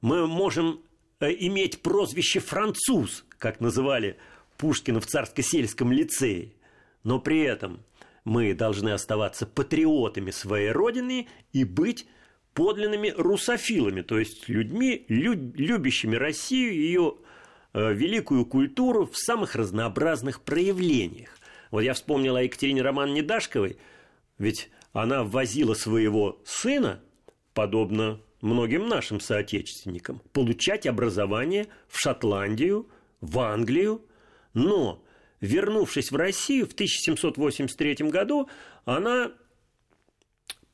мы 0.00 0.26
можем 0.26 0.82
э, 1.20 1.32
иметь 1.32 1.82
прозвище 1.82 2.40
«француз», 2.40 3.24
как 3.38 3.60
называли 3.60 4.18
Пушкина 4.58 5.00
в 5.00 5.06
царско-сельском 5.06 5.92
лицее, 5.92 6.52
но 7.04 7.18
при 7.18 7.40
этом 7.40 7.84
мы 8.24 8.52
должны 8.52 8.90
оставаться 8.90 9.46
патриотами 9.46 10.30
своей 10.30 10.70
родины 10.70 11.28
и 11.52 11.64
быть 11.64 12.06
подлинными 12.52 13.14
русофилами, 13.16 14.02
то 14.02 14.18
есть 14.18 14.48
людьми, 14.48 15.06
лю- 15.08 15.52
любящими 15.54 16.16
Россию, 16.16 16.74
ее 16.74 17.14
э, 17.72 17.94
великую 17.94 18.44
культуру 18.44 19.06
в 19.06 19.16
самых 19.16 19.54
разнообразных 19.54 20.42
проявлениях. 20.42 21.38
Вот 21.70 21.82
я 21.82 21.94
вспомнил 21.94 22.34
о 22.36 22.42
Екатерине 22.42 22.82
Романовне 22.82 23.22
Дашковой, 23.22 23.78
ведь 24.38 24.70
она 24.92 25.22
возила 25.22 25.74
своего 25.74 26.42
сына, 26.44 27.00
подобно 27.54 28.20
многим 28.40 28.88
нашим 28.88 29.20
соотечественникам, 29.20 30.20
получать 30.32 30.86
образование 30.86 31.68
в 31.88 32.00
Шотландию, 32.00 32.88
в 33.20 33.38
Англию, 33.38 34.02
но, 34.58 35.04
вернувшись 35.40 36.10
в 36.10 36.16
Россию 36.16 36.66
в 36.66 36.72
1783 36.72 38.08
году, 38.10 38.48
она 38.84 39.30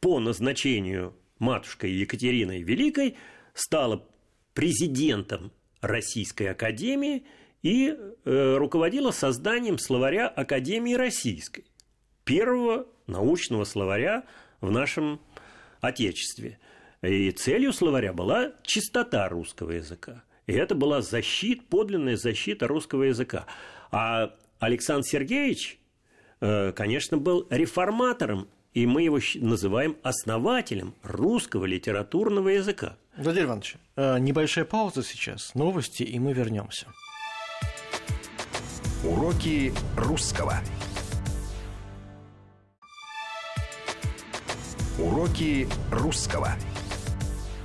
по 0.01 0.21
назначению 0.21 1.15
матушкой 1.39 1.93
Екатериной 1.93 2.63
Великой 2.63 3.17
стала 3.53 4.07
президентом 4.55 5.53
Российской 5.83 6.45
Академии 6.45 7.25
и 7.63 7.95
э, 7.95 8.57
руководила 8.57 9.11
созданием 9.11 9.79
словаря 9.79 10.29
Академии 10.29 10.95
Российской, 10.95 11.65
первого 12.25 12.87
научного 13.07 13.65
словаря 13.65 14.25
в 14.63 14.71
нашем 14.71 15.21
Отечестве. 15.83 16.59
И 17.03 17.31
целью 17.33 17.75
словаря 17.75 18.15
была 18.15 18.53
чистота 18.63 19.29
русского 19.29 19.73
языка– 19.73 20.25
и 20.47 20.53
это 20.53 20.75
была 20.75 21.01
защита, 21.01 21.63
подлинная 21.69 22.17
защита 22.17 22.67
русского 22.67 23.05
языка. 23.05 23.47
А 23.91 24.35
Александр 24.59 25.07
Сергеевич, 25.07 25.79
э, 26.41 26.73
конечно, 26.73 27.19
был 27.19 27.47
реформатором, 27.51 28.49
и 28.73 28.87
мы 28.87 29.03
его 29.03 29.19
называем 29.37 29.97
основателем 30.03 30.95
русского 31.03 31.65
литературного 31.65 32.49
языка. 32.49 32.97
Владимир 33.17 33.47
Иванович, 33.47 33.77
э, 33.97 34.19
небольшая 34.19 34.65
пауза 34.65 35.03
сейчас, 35.03 35.55
новости, 35.55 36.03
и 36.03 36.19
мы 36.19 36.33
вернемся. 36.33 36.87
Уроки 39.05 39.73
русского. 39.97 40.55
Уроки 44.99 45.69
русского. 45.91 46.55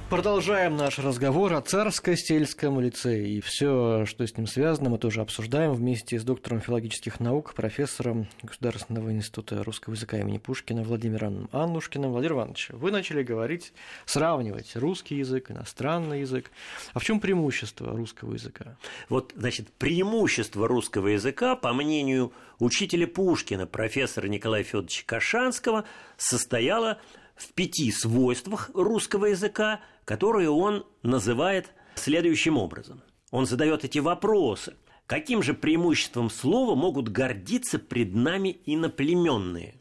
Продолжаем 0.10 0.76
наш 0.76 0.98
разговор 0.98 1.54
о 1.54 1.62
царско-сельском 1.62 2.82
лицее. 2.82 3.30
И 3.30 3.42
все, 3.42 4.08
что 4.08 4.26
с 4.26 4.36
ним 4.36 4.48
связано, 4.48 4.90
мы 4.90 4.98
тоже 4.98 5.22
обсуждаем 5.22 5.72
вместе 5.72 6.18
с 6.18 6.24
доктором 6.24 6.62
филологических 6.62 7.20
наук, 7.20 7.54
профессором 7.54 8.28
Государственного 8.42 9.12
института 9.12 9.64
русского 9.64 9.94
языка 9.94 10.18
имени 10.18 10.40
Пушкина 10.40 10.82
Владимиром 10.82 11.48
Аннушкиным. 11.52 12.10
Владимир 12.10 12.38
Иванович, 12.38 12.70
вы 12.72 12.90
начали 12.90 13.22
говорить, 13.22 13.72
сравнивать 14.08 14.76
русский 14.76 15.16
язык, 15.18 15.52
иностранный 15.52 16.22
язык. 16.22 16.50
А 16.94 17.00
в 17.00 17.04
чем 17.04 17.20
преимущество 17.20 17.96
русского 17.96 18.34
языка? 18.34 18.78
Вот, 19.10 19.34
значит, 19.36 19.72
преимущество 19.74 20.68
русского 20.68 21.10
языка, 21.10 21.56
по 21.56 21.72
мнению 21.72 22.34
учителя 22.58 23.06
Пушкина, 23.06 23.68
профессора 23.68 24.26
Николая 24.26 24.64
Федоровича 24.64 25.04
Кашанского, 25.06 25.86
состояло 26.18 26.98
в 27.40 27.54
пяти 27.54 27.92
свойствах 27.92 28.70
русского 28.74 29.28
языка, 29.28 29.80
которые 30.10 30.50
он 30.50 30.88
называет 31.04 31.72
следующим 31.94 32.58
образом. 32.58 33.04
Он 33.30 33.46
задает 33.46 33.86
эти 33.86 34.00
вопросы. 34.00 34.76
Каким 35.06 35.44
же 35.44 35.54
преимуществом 35.54 36.32
слова 36.32 36.74
могут 36.74 37.10
гордиться 37.10 37.78
пред 37.78 38.16
нами 38.16 38.60
иноплеменные? 38.66 39.76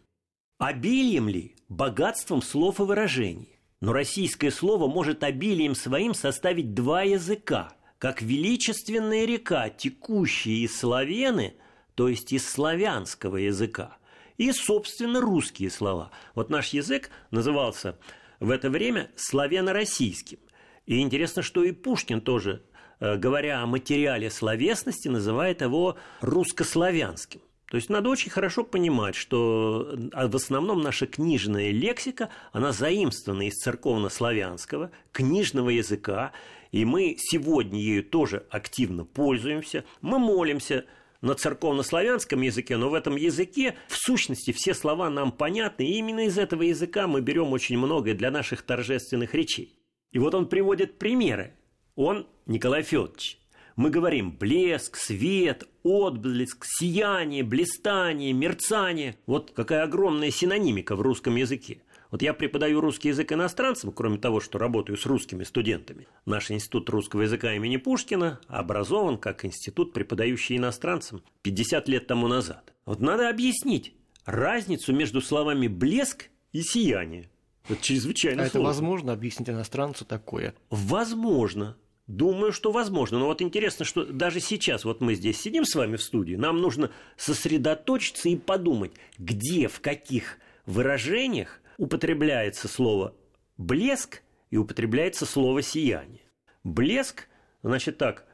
Обилием 0.59 1.31
ли, 1.31 1.57
богатством 1.71 2.43
слов 2.43 2.79
и 2.79 2.83
выражений? 2.83 3.59
Но 3.81 3.95
российское 3.95 4.51
слово 4.51 4.87
может 4.87 5.25
обилием 5.25 5.75
своим 5.75 6.13
составить 6.13 6.75
два 6.75 7.05
языка, 7.05 7.73
как 7.97 8.21
величественная 8.21 9.25
река, 9.25 9.71
текущая 9.71 10.57
из 10.57 10.79
славены, 10.79 11.55
то 11.95 12.07
есть 12.07 12.35
из 12.35 12.47
славянского 12.47 13.39
языка, 13.39 13.97
и, 14.37 14.53
собственно, 14.53 15.23
русские 15.23 15.71
слова. 15.71 16.11
Вот 16.35 16.51
наш 16.51 16.75
язык 16.75 17.09
назывался 17.31 17.97
в 18.41 18.51
это 18.51 18.71
время 18.71 19.11
славяно-российским. 19.17 20.39
И 20.87 21.01
интересно, 21.01 21.43
что 21.43 21.65
и 21.65 21.73
Пушкин 21.73 22.21
тоже, 22.21 22.63
э, 23.01 23.17
говоря 23.17 23.63
о 23.63 23.67
материале 23.67 24.31
словесности, 24.31 25.09
называет 25.09 25.61
его 25.61 25.97
русско-славянским. 26.21 27.41
То 27.71 27.77
есть 27.77 27.91
надо 27.91 28.09
очень 28.09 28.31
хорошо 28.31 28.65
понимать, 28.65 29.15
что 29.15 29.95
а, 30.13 30.27
в 30.27 30.37
основном 30.37 30.81
наша 30.81 31.07
книжная 31.07 31.71
лексика, 31.71 32.31
она 32.53 32.73
заимствована 32.73 33.47
из 33.47 33.57
церковно-славянского, 33.57 34.91
книжного 35.13 35.69
языка, 35.69 36.33
и 36.73 36.87
мы 36.87 37.17
сегодня 37.19 37.79
ею 37.79 38.05
тоже 38.05 38.47
активно 38.51 39.05
пользуемся. 39.05 39.85
Мы 40.01 40.19
молимся 40.19 40.87
на 41.21 41.35
церковно-славянском 41.35 42.43
языке, 42.43 42.77
но 42.77 42.91
в 42.91 42.95
этом 42.95 43.17
языке 43.17 43.77
в 43.89 43.97
сущности 43.97 44.53
все 44.53 44.75
слова 44.75 45.11
нам 45.11 45.33
понятны, 45.33 45.83
и 45.83 45.99
именно 45.99 46.27
из 46.27 46.39
этого 46.39 46.63
языка 46.63 47.07
мы 47.07 47.21
берем 47.21 47.53
очень 47.53 47.79
многое 47.79 48.15
для 48.15 48.31
наших 48.31 48.63
торжественных 48.63 49.35
речей. 49.35 49.79
И 50.13 50.19
вот 50.19 50.35
он 50.35 50.49
приводит 50.49 50.99
примеры. 50.99 51.55
Он, 51.97 52.27
Николай 52.47 52.83
Федорович, 52.83 53.39
мы 53.77 53.91
говорим 53.91 54.33
блеск, 54.37 54.97
свет, 54.97 55.69
отблеск, 55.83 56.65
сияние, 56.67 57.45
блистание, 57.45 58.33
мерцание. 58.33 59.17
Вот 59.27 59.53
какая 59.53 59.85
огромная 59.85 60.31
синонимика 60.31 60.97
в 60.97 61.01
русском 61.01 61.37
языке. 61.37 61.83
Вот 62.11 62.23
я 62.23 62.33
преподаю 62.33 62.81
русский 62.81 63.09
язык 63.09 63.33
иностранцам, 63.33 63.93
кроме 63.93 64.17
того, 64.19 64.41
что 64.41 64.59
работаю 64.59 64.97
с 64.97 65.05
русскими 65.05 65.45
студентами. 65.45 66.07
Наш 66.25 66.51
институт 66.51 66.89
русского 66.89 67.23
языка 67.23 67.53
имени 67.53 67.77
Пушкина 67.77 68.41
образован 68.49 69.19
как 69.19 69.45
институт, 69.45 69.93
преподающий 69.93 70.57
иностранцам 70.57 71.23
50 71.43 71.89
лет 71.89 72.07
тому 72.07 72.27
назад. 72.29 72.73
Вот 72.87 73.01
надо 73.01 73.29
объяснить 73.29 73.95
разницу 74.25 74.95
между 74.95 75.21
словами 75.21 75.69
«блеск» 75.69 76.31
и 76.53 76.63
«сияние». 76.63 77.29
Это 77.69 77.83
чрезвычайно 77.83 78.45
а 78.45 78.47
сложно. 78.47 78.59
это 78.59 78.67
возможно 78.67 79.13
объяснить 79.13 79.51
иностранцу 79.51 80.07
такое? 80.07 80.55
Возможно. 80.71 81.77
Думаю, 82.07 82.53
что 82.53 82.73
возможно. 82.73 83.19
Но 83.19 83.27
вот 83.27 83.43
интересно, 83.43 83.85
что 83.85 84.07
даже 84.07 84.41
сейчас, 84.41 84.87
вот 84.87 85.03
мы 85.03 85.15
здесь 85.15 85.39
сидим 85.39 85.67
с 85.67 85.75
вами 85.75 85.97
в 85.97 86.03
студии, 86.03 86.37
нам 86.37 86.63
нужно 86.63 86.91
сосредоточиться 87.19 88.31
и 88.31 88.37
подумать, 88.37 88.93
где, 89.19 89.69
в 89.69 89.81
каких 89.81 90.39
выражениях 90.65 91.61
употребляется 91.79 92.69
слово 92.69 93.15
«блеск» 93.57 94.23
и 94.51 94.59
употребляется 94.59 95.25
слово 95.25 95.63
«сияние». 95.63 96.31
Блеск, 96.65 97.29
значит 97.63 97.97
так, 97.97 98.27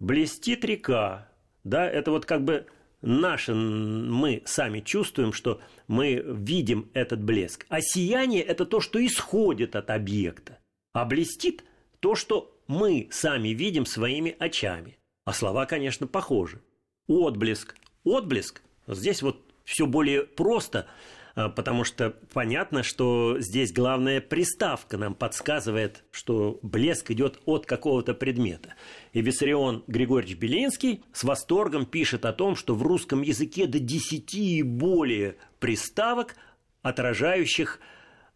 блестит 0.00 0.64
река, 0.64 1.28
да, 1.62 1.88
это 1.88 2.10
вот 2.10 2.24
как 2.26 2.42
бы 2.42 2.66
наше, 3.02 3.54
мы 3.54 4.42
сами 4.46 4.80
чувствуем, 4.80 5.32
что 5.32 5.60
мы 5.86 6.14
видим 6.14 6.90
этот 6.94 7.22
блеск. 7.22 7.66
А 7.68 7.80
сияние– 7.80 8.42
это 8.42 8.66
то, 8.66 8.80
что 8.80 9.04
исходит 9.04 9.76
от 9.76 9.90
объекта. 9.90 10.58
А 10.92 11.04
блестит– 11.04 11.62
то, 12.00 12.16
что 12.16 12.58
мы 12.66 13.08
сами 13.12 13.50
видим 13.50 13.86
своими 13.86 14.34
очами. 14.38 14.98
А 15.24 15.32
слова, 15.32 15.66
конечно, 15.66 16.08
похожи. 16.08 16.60
Отблеск. 17.06 17.76
Отблеск. 18.02 18.62
Здесь 18.88 19.22
вот 19.22 19.40
все 19.64 19.86
более 19.86 20.24
просто– 20.24 20.88
потому 21.34 21.84
что 21.84 22.10
понятно, 22.32 22.82
что 22.82 23.40
здесь 23.40 23.72
главная 23.72 24.20
приставка 24.20 24.98
нам 24.98 25.14
подсказывает, 25.14 26.04
что 26.10 26.58
блеск 26.62 27.10
идет 27.10 27.40
от 27.46 27.66
какого-то 27.66 28.14
предмета. 28.14 28.74
И 29.12 29.22
Виссарион 29.22 29.84
Григорьевич 29.86 30.36
Белинский 30.38 31.02
с 31.12 31.24
восторгом 31.24 31.86
пишет 31.86 32.26
о 32.26 32.32
том, 32.32 32.54
что 32.54 32.74
в 32.74 32.82
русском 32.82 33.22
языке 33.22 33.66
до 33.66 33.78
десяти 33.78 34.58
и 34.58 34.62
более 34.62 35.36
приставок, 35.58 36.36
отражающих 36.82 37.80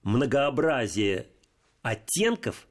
многообразие 0.03 1.27
оттенков 1.83 2.67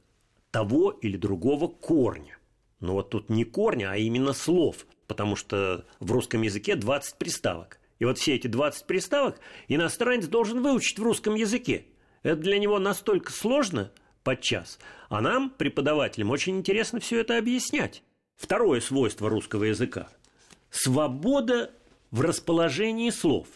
того 0.50 0.90
или 0.90 1.16
другого 1.16 1.68
корня. 1.68 2.38
Но 2.80 2.94
вот 2.94 3.10
тут 3.10 3.30
не 3.30 3.44
корня, 3.44 3.90
а 3.92 3.96
именно 3.96 4.32
слов, 4.32 4.86
потому 5.06 5.36
что 5.36 5.86
в 6.00 6.10
русском 6.10 6.42
языке 6.42 6.74
20 6.74 7.16
приставок– 7.16 7.78
и 7.98 8.04
вот 8.04 8.18
все 8.18 8.34
эти 8.34 8.46
20 8.46 8.86
приставок 8.86 9.40
иностранец 9.68 10.26
должен 10.26 10.62
выучить 10.62 10.98
в 10.98 11.02
русском 11.02 11.34
языке. 11.34 11.86
Это 12.22 12.36
для 12.36 12.58
него 12.58 12.78
настолько 12.78 13.32
сложно 13.32 13.92
подчас, 14.22 14.78
а 15.08 15.20
нам, 15.20 15.50
преподавателям, 15.50 16.30
очень 16.30 16.58
интересно 16.58 17.00
все 17.00 17.20
это 17.20 17.38
объяснять. 17.38 18.02
Второе 18.36 18.80
свойство 18.80 19.30
русского 19.30 19.64
языка– 19.64 20.08
свобода 20.70 21.70
в 22.10 22.20
расположении 22.20 23.10
слов. 23.10 23.48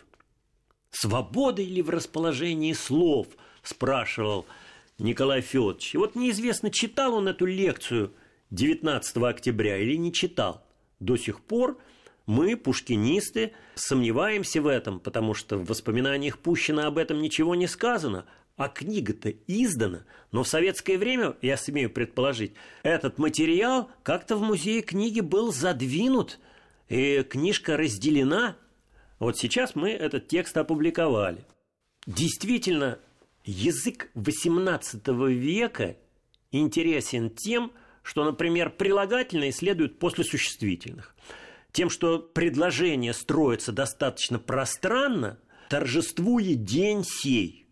Свобода 0.90 1.60
или 1.62 1.82
в 1.82 1.90
расположении 1.90 2.72
слов, 2.72 3.28
спрашивал 3.62 4.46
Николай 4.98 5.40
Федорович. 5.40 5.94
И 5.94 5.98
вот 5.98 6.14
неизвестно, 6.14 6.70
читал 6.70 7.14
он 7.14 7.28
эту 7.28 7.46
лекцию 7.46 8.12
19 8.50 9.16
октября 9.18 9.76
или 9.76 9.96
не 9.96 10.12
читал. 10.12 10.64
До 10.98 11.16
сих 11.16 11.40
пор– 11.42 11.78
мы, 12.30 12.56
пушкинисты, 12.56 13.54
сомневаемся 13.74 14.62
в 14.62 14.68
этом, 14.68 15.00
потому 15.00 15.34
что 15.34 15.58
в 15.58 15.66
воспоминаниях 15.66 16.38
Пущина 16.38 16.86
об 16.86 16.96
этом 16.96 17.20
ничего 17.20 17.56
не 17.56 17.66
сказано, 17.66 18.24
а 18.56 18.68
книга-то 18.68 19.30
издана. 19.48 20.04
Но 20.30 20.44
в 20.44 20.48
советское 20.48 20.96
время, 20.96 21.34
я 21.42 21.56
смею 21.56 21.90
предположить, 21.90 22.52
этот 22.84 23.18
материал 23.18 23.90
как-то 24.04 24.36
в 24.36 24.42
музее 24.42 24.82
книги 24.82 25.18
был 25.18 25.52
задвинут, 25.52 26.38
и 26.88 27.24
книжка 27.28 27.76
разделена. 27.76 28.56
Вот 29.18 29.36
сейчас 29.36 29.74
мы 29.74 29.90
этот 29.90 30.28
текст 30.28 30.56
опубликовали. 30.56 31.44
Действительно, 32.06 33.00
язык 33.44 34.08
XVIII 34.14 35.32
века 35.32 35.96
интересен 36.52 37.30
тем, 37.30 37.72
что, 38.04 38.24
например, 38.24 38.70
прилагательные 38.70 39.50
следуют 39.50 39.98
после 39.98 40.22
существительных– 40.22 41.16
тем, 41.72 41.90
что 41.90 42.18
предложение 42.18 43.12
строится 43.12 43.72
достаточно 43.72 44.38
пространно, 44.38 45.38
торжествует 45.68 46.64
день 46.64 47.04
сей. 47.04 47.66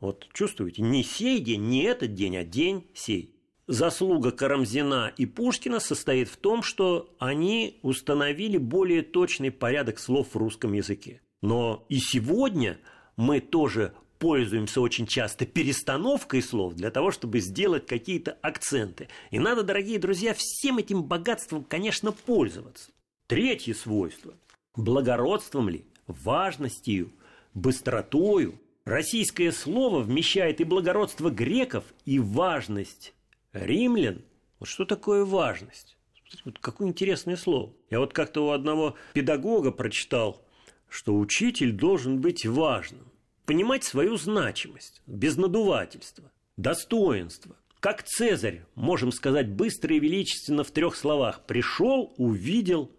Вот 0.00 0.28
чувствуете, 0.32 0.82
не 0.82 1.04
сей 1.04 1.40
день, 1.40 1.62
не 1.68 1.82
этот 1.82 2.14
день, 2.14 2.36
а 2.36 2.44
день 2.44 2.90
сей. 2.94 3.36
Заслуга 3.68 4.32
Карамзина 4.32 5.12
и 5.16 5.24
Пушкина 5.24 5.78
состоит 5.78 6.28
в 6.28 6.36
том, 6.36 6.62
что 6.62 7.14
они 7.18 7.78
установили 7.82 8.56
более 8.56 9.02
точный 9.02 9.52
порядок 9.52 10.00
слов 10.00 10.28
в 10.32 10.36
русском 10.36 10.72
языке. 10.72 11.20
Но 11.40 11.86
и 11.88 11.98
сегодня 11.98 12.78
мы 13.16 13.40
тоже 13.40 13.94
пользуемся 14.18 14.80
очень 14.80 15.06
часто 15.06 15.46
перестановкой 15.46 16.42
слов 16.42 16.74
для 16.74 16.90
того, 16.90 17.10
чтобы 17.10 17.40
сделать 17.40 17.86
какие-то 17.86 18.38
акценты. 18.42 19.08
И 19.30 19.38
надо, 19.38 19.62
дорогие 19.62 19.98
друзья, 19.98 20.34
всем 20.36 20.78
этим 20.78 21.04
богатством, 21.04 21.64
конечно, 21.64 22.12
пользоваться. 22.12 22.90
Третье 23.32 23.72
свойство. 23.72 24.34
Благородством 24.76 25.70
ли, 25.70 25.86
важностью, 26.06 27.10
быстротою 27.54 28.60
российское 28.84 29.52
слово 29.52 30.00
вмещает 30.00 30.60
и 30.60 30.64
благородство 30.64 31.30
греков, 31.30 31.84
и 32.04 32.18
важность 32.18 33.14
римлян. 33.54 34.20
Вот 34.58 34.68
что 34.68 34.84
такое 34.84 35.24
важность? 35.24 35.96
Вот 36.44 36.58
какое 36.58 36.88
интересное 36.88 37.38
слово. 37.38 37.72
Я 37.88 38.00
вот 38.00 38.12
как-то 38.12 38.44
у 38.44 38.50
одного 38.50 38.96
педагога 39.14 39.70
прочитал, 39.70 40.44
что 40.90 41.18
учитель 41.18 41.72
должен 41.72 42.20
быть 42.20 42.44
важным, 42.44 43.10
понимать 43.46 43.82
свою 43.82 44.18
значимость, 44.18 45.00
без 45.06 45.38
надувательства, 45.38 46.30
достоинство. 46.58 47.56
как 47.80 48.02
Цезарь, 48.02 48.66
можем 48.74 49.10
сказать 49.10 49.48
быстро 49.48 49.96
и 49.96 50.00
величественно 50.00 50.64
в 50.64 50.70
трех 50.70 50.94
словах. 50.94 51.46
Пришел, 51.46 52.12
увидел, 52.18 52.90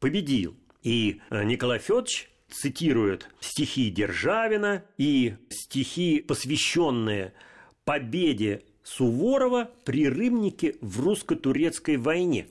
победил. 0.00 0.56
И 0.82 1.20
э, 1.30 1.44
Николай 1.44 1.78
Федорович 1.78 2.30
цитирует 2.50 3.28
стихи 3.40 3.90
Державина 3.90 4.84
и 4.98 5.36
стихи, 5.50 6.20
посвященные 6.20 7.32
победе 7.84 8.64
Суворова 8.82 9.70
при 9.84 10.08
Рымнике 10.08 10.76
в 10.80 11.00
русско-турецкой 11.00 11.96
войне. 11.96 12.48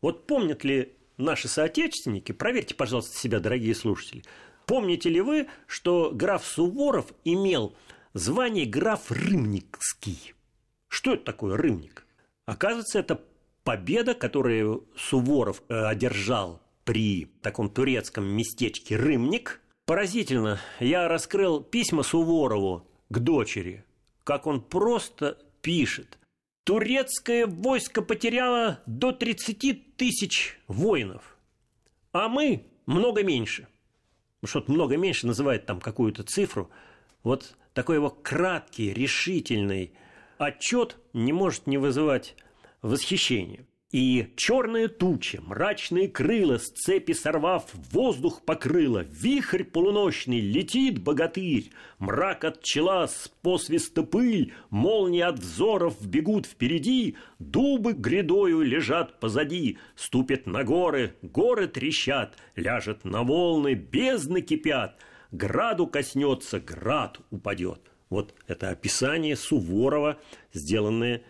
Вот 0.00 0.26
помнят 0.26 0.64
ли 0.64 0.92
наши 1.16 1.48
соотечественники, 1.48 2.32
проверьте, 2.32 2.74
пожалуйста, 2.74 3.16
себя, 3.16 3.40
дорогие 3.40 3.74
слушатели, 3.74 4.24
помните 4.66 5.10
ли 5.10 5.20
вы, 5.20 5.48
что 5.66 6.10
граф 6.12 6.44
Суворов 6.44 7.12
имел 7.24 7.74
звание 8.14 8.66
граф 8.66 9.10
Рымникский? 9.10 10.34
Что 10.88 11.14
это 11.14 11.24
такое 11.24 11.56
Рымник? 11.56 12.06
Оказывается, 12.46 12.98
это 12.98 13.20
победа, 13.62 14.14
которую 14.14 14.88
Суворов 14.96 15.62
э, 15.68 15.74
одержал 15.74 16.60
при 16.90 17.26
таком 17.40 17.70
турецком 17.70 18.24
местечке 18.26 18.96
Рымник. 18.96 19.60
Поразительно, 19.86 20.58
я 20.80 21.06
раскрыл 21.06 21.62
письма 21.62 22.02
Суворову 22.02 22.84
к 23.08 23.20
дочери, 23.20 23.84
как 24.24 24.48
он 24.48 24.60
просто 24.60 25.38
пишет. 25.62 26.18
Турецкое 26.64 27.46
войско 27.46 28.02
потеряло 28.02 28.80
до 28.86 29.12
30 29.12 29.96
тысяч 29.96 30.58
воинов, 30.66 31.38
а 32.10 32.28
мы 32.28 32.66
много 32.86 33.22
меньше. 33.22 33.68
Что-то 34.44 34.72
много 34.72 34.96
меньше 34.96 35.28
называет 35.28 35.66
там 35.66 35.80
какую-то 35.80 36.24
цифру. 36.24 36.70
Вот 37.22 37.54
такой 37.72 37.98
его 37.98 38.10
краткий, 38.10 38.92
решительный 38.92 39.92
отчет 40.38 40.96
не 41.12 41.32
может 41.32 41.68
не 41.68 41.78
вызывать 41.78 42.34
восхищения. 42.82 43.64
И 43.90 44.28
черные 44.36 44.86
тучи, 44.86 45.40
мрачные 45.44 46.08
крыла, 46.08 46.58
с 46.58 46.68
цепи 46.70 47.12
сорвав, 47.12 47.64
воздух 47.90 48.42
покрыло, 48.42 49.04
вихрь 49.10 49.64
полуночный, 49.64 50.38
летит 50.38 51.02
богатырь, 51.02 51.72
мрак 51.98 52.44
от 52.44 52.62
чела, 52.62 53.08
с 53.08 53.26
посвиста 53.42 54.04
пыль, 54.04 54.52
молнии 54.70 55.22
от 55.22 55.40
взоров 55.40 56.06
бегут 56.06 56.46
впереди, 56.46 57.16
дубы 57.40 57.92
грядою 57.92 58.62
лежат 58.62 59.18
позади, 59.18 59.78
ступят 59.96 60.46
на 60.46 60.62
горы, 60.62 61.16
горы 61.22 61.66
трещат, 61.66 62.36
ляжет 62.54 63.04
на 63.04 63.24
волны, 63.24 63.74
бездны 63.74 64.40
кипят, 64.40 65.00
граду 65.32 65.88
коснется, 65.88 66.60
град 66.60 67.18
упадет. 67.32 67.80
Вот 68.08 68.34
это 68.46 68.70
описание 68.70 69.34
Суворова, 69.34 70.20
сделанное 70.52 71.22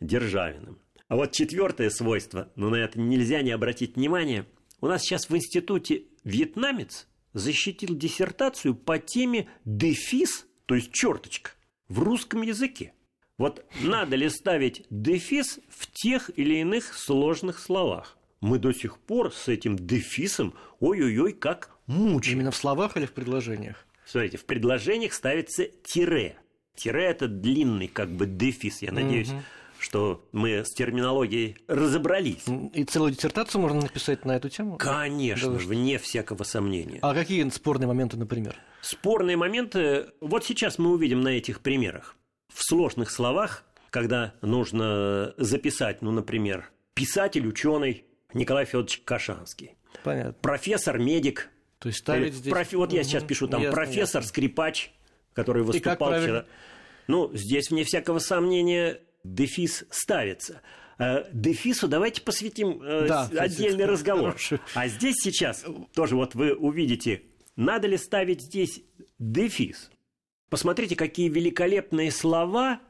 Державиным. 0.00 0.78
А 1.08 1.16
вот 1.16 1.32
четвертое 1.32 1.88
свойство, 1.88 2.52
но 2.54 2.68
на 2.68 2.76
это 2.76 3.00
нельзя 3.00 3.40
не 3.40 3.50
обратить 3.50 3.96
внимание. 3.96 4.46
У 4.82 4.86
нас 4.86 5.02
сейчас 5.02 5.30
в 5.30 5.34
институте 5.34 6.04
вьетнамец 6.22 7.08
защитил 7.32 7.96
диссертацию 7.96 8.74
по 8.74 8.98
теме 8.98 9.48
дефис, 9.64 10.46
то 10.66 10.74
есть 10.74 10.92
черточка, 10.92 11.52
в 11.88 12.00
русском 12.00 12.42
языке. 12.42 12.92
Вот 13.38 13.64
надо 13.80 14.16
ли 14.16 14.28
ставить 14.28 14.84
дефис 14.90 15.60
в 15.70 15.90
тех 15.90 16.30
или 16.36 16.56
иных 16.56 16.92
сложных 16.92 17.58
словах? 17.58 18.18
Мы 18.40 18.58
до 18.58 18.72
сих 18.72 18.98
пор 18.98 19.32
с 19.32 19.48
этим 19.48 19.76
дефисом 19.76 20.54
ой-ой-ой 20.78 21.32
как 21.32 21.70
мучаем. 21.86 22.38
Именно 22.38 22.50
в 22.50 22.56
словах 22.56 22.96
или 22.98 23.06
в 23.06 23.12
предложениях? 23.12 23.86
Смотрите, 24.04 24.36
в 24.36 24.44
предложениях 24.44 25.14
ставится 25.14 25.64
тире. 25.84 26.36
Тире– 26.76 27.04
это 27.06 27.28
длинный 27.28 27.88
как 27.88 28.10
бы 28.10 28.26
дефис, 28.26 28.82
я 28.82 28.92
надеюсь. 28.92 29.30
Угу 29.30 29.42
что 29.78 30.26
мы 30.32 30.64
с 30.64 30.70
терминологией 30.74 31.56
разобрались. 31.68 32.44
И 32.74 32.84
целую 32.84 33.12
диссертацию 33.12 33.60
можно 33.60 33.80
написать 33.80 34.24
на 34.24 34.36
эту 34.36 34.48
тему? 34.48 34.76
Конечно, 34.76 35.52
да, 35.52 35.58
вне 35.58 35.98
всякого 35.98 36.42
сомнения. 36.44 36.98
А 37.02 37.14
какие 37.14 37.48
спорные 37.50 37.86
моменты, 37.86 38.16
например? 38.16 38.56
Спорные 38.80 39.36
моменты, 39.36 40.06
вот 40.20 40.44
сейчас 40.44 40.78
мы 40.78 40.90
увидим 40.90 41.20
на 41.20 41.28
этих 41.28 41.60
примерах. 41.60 42.16
В 42.52 42.62
сложных 42.62 43.10
словах, 43.10 43.64
когда 43.90 44.34
нужно 44.42 45.34
записать, 45.36 46.02
ну, 46.02 46.10
например, 46.10 46.70
писатель, 46.94 47.46
ученый 47.46 48.04
Николай 48.34 48.64
Федорович 48.64 49.02
Кашанский. 49.04 49.76
Понятно. 50.04 50.34
Профессор-медик. 50.40 51.48
То 51.78 51.88
есть 51.88 52.00
ставить 52.00 52.34
здесь... 52.34 52.52
Профи... 52.52 52.74
Вот 52.74 52.92
я 52.92 53.04
сейчас 53.04 53.22
пишу 53.22 53.46
там 53.48 53.62
профессор-скрипач, 53.70 54.90
который 55.32 55.62
выступал 55.62 56.20
вчера. 56.20 56.44
Ну, 57.06 57.30
здесь, 57.32 57.70
вне 57.70 57.84
всякого 57.84 58.18
сомнения, 58.18 59.00
дефис 59.24 59.84
ставится. 59.90 60.62
Э, 60.98 61.24
дефису 61.32 61.88
давайте 61.88 62.22
посвятим 62.22 62.82
э, 62.82 63.06
да, 63.08 63.28
отдельный 63.38 63.84
разговор. 63.84 64.32
Хороший. 64.32 64.60
А 64.74 64.88
здесь 64.88 65.16
сейчас 65.22 65.64
тоже 65.94 66.16
вот 66.16 66.34
вы 66.34 66.54
увидите, 66.54 67.22
надо 67.56 67.86
ли 67.86 67.96
ставить 67.96 68.42
здесь 68.42 68.82
дефис. 69.18 69.90
Посмотрите, 70.50 70.96
какие 70.96 71.28
великолепные 71.28 72.10
слова 72.10 72.80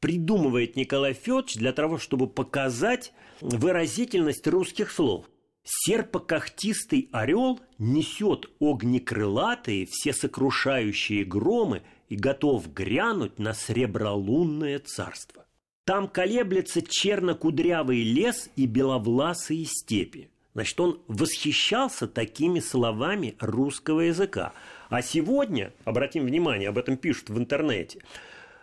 придумывает 0.00 0.76
Николай 0.76 1.12
Федорович 1.12 1.56
для 1.56 1.72
того, 1.72 1.98
чтобы 1.98 2.28
показать 2.28 3.12
выразительность 3.40 4.46
русских 4.46 4.90
слов. 4.90 5.26
Серпокохтистый 5.64 7.10
орел 7.12 7.60
несет 7.78 8.46
огнекрылатые, 8.60 9.86
всесокрушающие 9.90 11.24
громы 11.24 11.82
и 12.08 12.16
готов 12.16 12.72
грянуть 12.72 13.38
на 13.38 13.52
сребролунное 13.52 14.78
царство. 14.78 15.44
Там 15.88 16.06
колеблется 16.06 16.82
черно-кудрявый 16.82 18.02
лес 18.02 18.50
и 18.56 18.66
беловласые 18.66 19.64
степи. 19.64 20.28
Значит, 20.52 20.78
он 20.80 21.00
восхищался 21.08 22.06
такими 22.06 22.60
словами 22.60 23.36
русского 23.40 24.00
языка. 24.02 24.52
А 24.90 25.00
сегодня, 25.00 25.72
обратим 25.86 26.26
внимание, 26.26 26.68
об 26.68 26.76
этом 26.76 26.98
пишут 26.98 27.30
в 27.30 27.38
интернете, 27.38 28.02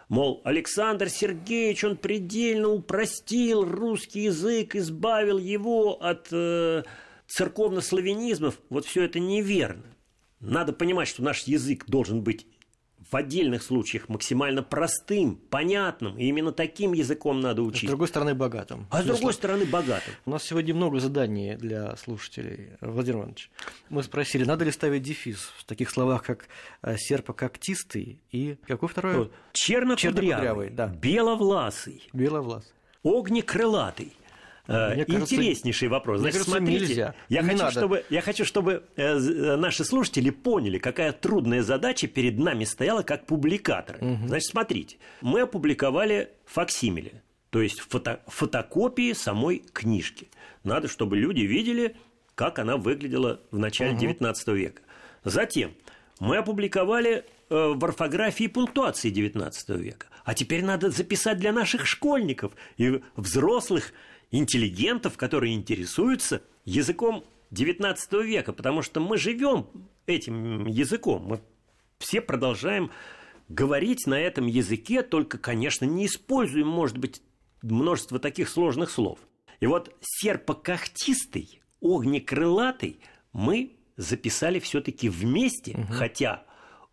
мол, 0.07 0.39
Александр 0.43 1.09
Сергеевич, 1.09 1.83
он 1.83 1.97
предельно 1.97 2.69
упростил 2.69 3.65
русский 3.65 4.25
язык, 4.25 4.75
избавил 4.75 5.39
его 5.39 5.93
от 5.93 6.27
э, 6.31 6.83
церковно-славянизмов. 7.25 8.59
Вот 8.69 8.85
все 8.85 9.01
это 9.01 9.19
неверно. 9.19 9.95
Надо 10.41 10.73
понимать, 10.73 11.07
что 11.07 11.23
наш 11.23 11.45
язык 11.45 11.85
должен 11.87 12.21
быть 12.21 12.45
в 13.09 13.15
отдельных 13.15 13.61
случаях 13.61 14.09
максимально 14.09 14.63
простым, 14.63 15.35
понятным, 15.35 16.17
и 16.17 16.25
именно 16.25 16.51
таким 16.51 16.93
языком 16.93 17.39
надо 17.39 17.61
учить. 17.61 17.83
С 17.83 17.87
другой 17.87 18.07
стороны, 18.07 18.33
богатым. 18.33 18.87
А 18.89 19.01
с 19.01 19.05
другой 19.05 19.33
стороны, 19.33 19.65
богатым. 19.65 20.13
У 20.25 20.31
нас 20.31 20.43
сегодня 20.43 20.73
много 20.73 20.99
заданий 20.99 21.55
для 21.55 21.95
слушателей, 21.97 22.71
Владимир 22.81 23.19
Иванович. 23.19 23.51
Мы 23.89 24.03
спросили, 24.03 24.43
надо 24.43 24.65
ли 24.65 24.71
ставить 24.71 25.03
дефис 25.03 25.51
в 25.57 25.65
таких 25.65 25.89
словах, 25.89 26.23
как 26.23 26.47
э, 26.81 26.97
серпококтистый 26.97 28.19
и 28.31 28.57
какой 28.67 28.89
второй? 28.89 29.31
Чернокудрявый, 29.53 30.69
да. 30.69 30.87
беловласый. 30.87 32.07
Беловласый. 32.13 32.71
Огнекрылатый. 33.03 34.13
Мне 34.67 35.03
Интереснейший 35.03 35.89
кажется, 35.89 35.89
вопрос. 35.89 36.21
Значит, 36.21 36.41
смотрите, 36.43 36.85
нельзя. 36.87 37.15
Я, 37.29 37.41
Не 37.41 37.49
хочу, 37.49 37.59
надо. 37.59 37.71
чтобы, 37.71 38.05
я 38.09 38.21
хочу, 38.21 38.45
чтобы 38.45 38.83
э, 38.95 39.03
э, 39.03 39.55
наши 39.55 39.83
слушатели 39.83 40.29
поняли, 40.31 40.79
какая 40.79 41.11
трудная 41.11 41.61
задача 41.61 42.07
перед 42.07 42.39
нами 42.39 42.63
стояла 42.63 43.03
как 43.03 43.25
публикаторы. 43.25 43.99
Угу. 43.99 44.27
Значит, 44.27 44.49
смотрите, 44.49 44.97
мы 45.21 45.41
опубликовали 45.41 46.29
факсимиле, 46.45 47.21
то 47.49 47.61
есть 47.61 47.79
фото, 47.79 48.21
фотокопии 48.27 49.13
самой 49.13 49.63
книжки. 49.71 50.29
Надо, 50.63 50.87
чтобы 50.87 51.17
люди 51.17 51.41
видели, 51.41 51.95
как 52.33 52.59
она 52.59 52.77
выглядела 52.77 53.41
в 53.51 53.59
начале 53.59 53.91
угу. 53.91 53.99
19 54.01 54.47
века. 54.49 54.81
Затем 55.23 55.73
мы 56.19 56.37
опубликовали 56.37 57.25
э, 57.49 57.73
в 57.75 57.83
орфографии 57.83 58.47
пунктуации 58.47 59.09
19 59.09 59.69
века. 59.69 60.07
А 60.23 60.33
теперь 60.33 60.63
надо 60.63 60.89
записать 60.89 61.37
для 61.37 61.51
наших 61.51 61.85
школьников 61.85 62.53
и 62.77 63.01
взрослых 63.15 63.93
интеллигентов, 64.31 65.17
которые 65.17 65.53
интересуются 65.53 66.41
языком 66.63 67.23
XIX 67.51 67.95
века, 68.23 68.53
потому 68.53 68.81
что 68.81 68.99
мы 68.99 69.17
живем 69.17 69.67
этим 70.05 70.65
языком, 70.65 71.23
мы 71.23 71.41
все 71.99 72.21
продолжаем 72.21 72.91
говорить 73.49 74.07
на 74.07 74.19
этом 74.19 74.47
языке, 74.47 75.03
только, 75.03 75.37
конечно, 75.37 75.85
не 75.85 76.07
используем, 76.07 76.67
может 76.67 76.97
быть, 76.97 77.21
множество 77.61 78.19
таких 78.19 78.49
сложных 78.49 78.89
слов. 78.89 79.19
И 79.59 79.67
вот 79.67 79.95
серпокохтистый, 80.01 81.61
огнекрылатый 81.81 82.99
мы 83.31 83.73
записали 83.97 84.59
все-таки 84.59 85.09
вместе, 85.09 85.73
угу. 85.73 85.93
хотя 85.93 86.43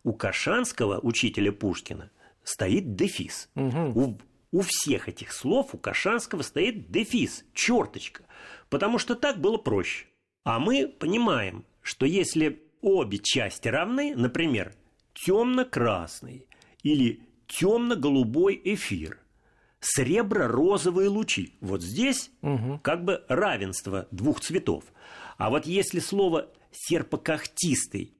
у 0.03 0.13
Кашанского, 0.13 0.99
учителя 0.99 1.51
Пушкина, 1.51 2.11
стоит 2.43 2.95
дефис. 2.95 3.49
Угу. 3.55 3.99
У 3.99 4.17
всех 4.61 5.09
этих 5.09 5.31
слов 5.31 5.73
у 5.73 5.77
Кашанского 5.77 6.41
стоит 6.41 6.91
дефис, 6.91 7.45
черточка, 7.53 8.23
потому 8.69 8.99
что 8.99 9.15
так 9.15 9.39
было 9.39 9.57
проще. 9.57 10.05
А 10.43 10.59
мы 10.59 10.87
понимаем, 10.87 11.65
что 11.81 12.05
если 12.05 12.61
обе 12.81 13.17
части 13.17 13.67
равны, 13.67 14.13
например, 14.15 14.73
темно-красный 15.13 16.47
или 16.83 17.21
темно-голубой 17.47 18.59
эфир, 18.63 19.19
сребро-розовые 19.79 21.09
лучи. 21.09 21.53
Вот 21.61 21.81
здесь 21.81 22.31
угу. 22.41 22.79
как 22.83 23.03
бы 23.03 23.23
равенство 23.27 24.07
двух 24.11 24.41
цветов. 24.41 24.85
А 25.37 25.49
вот 25.49 25.65
если 25.65 25.99
слово 25.99 26.49
серпокохтистый, 26.71 28.13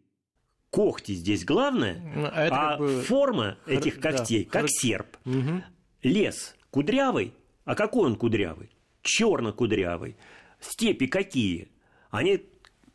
когти 0.70 1.14
здесь 1.14 1.46
главное, 1.46 2.02
ну, 2.16 2.26
а, 2.26 2.32
а 2.34 2.50
как 2.50 2.80
бы... 2.80 3.02
форма 3.04 3.58
этих 3.66 4.00
когтей 4.00 4.46
да. 4.46 4.52
как 4.52 4.66
серп. 4.70 5.18
Угу. 5.26 5.64
Лес 6.04 6.56
кудрявый, 6.70 7.34
а 7.66 7.76
какой 7.76 8.08
он 8.08 8.16
кудрявый? 8.16 8.70
Черно-кудрявый. 9.02 10.18
Степи 10.60 11.08
какие? 11.08 11.70
Они 12.10 12.44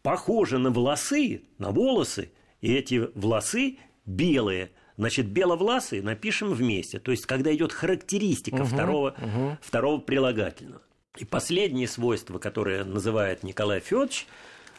похожи 0.02 0.58
на 0.58 0.70
волосы, 0.70 1.42
на 1.58 1.70
волосы, 1.70 2.30
и 2.60 2.72
эти 2.72 3.08
волосы 3.14 3.78
белые. 4.04 4.70
Значит, 4.96 5.26
беловласые 5.26 6.02
напишем 6.02 6.52
вместе. 6.52 6.98
То 6.98 7.12
есть, 7.12 7.24
когда 7.26 7.54
идет 7.54 7.72
характеристика 7.72 8.62
угу, 8.62 8.64
второго, 8.64 9.10
угу. 9.10 9.58
второго 9.60 10.00
прилагательного. 10.00 10.82
И 11.16 11.24
последнее 11.24 11.86
свойство, 11.88 12.38
которое 12.38 12.84
называет 12.84 13.42
Николай 13.42 13.80
Федорович, 13.80 14.26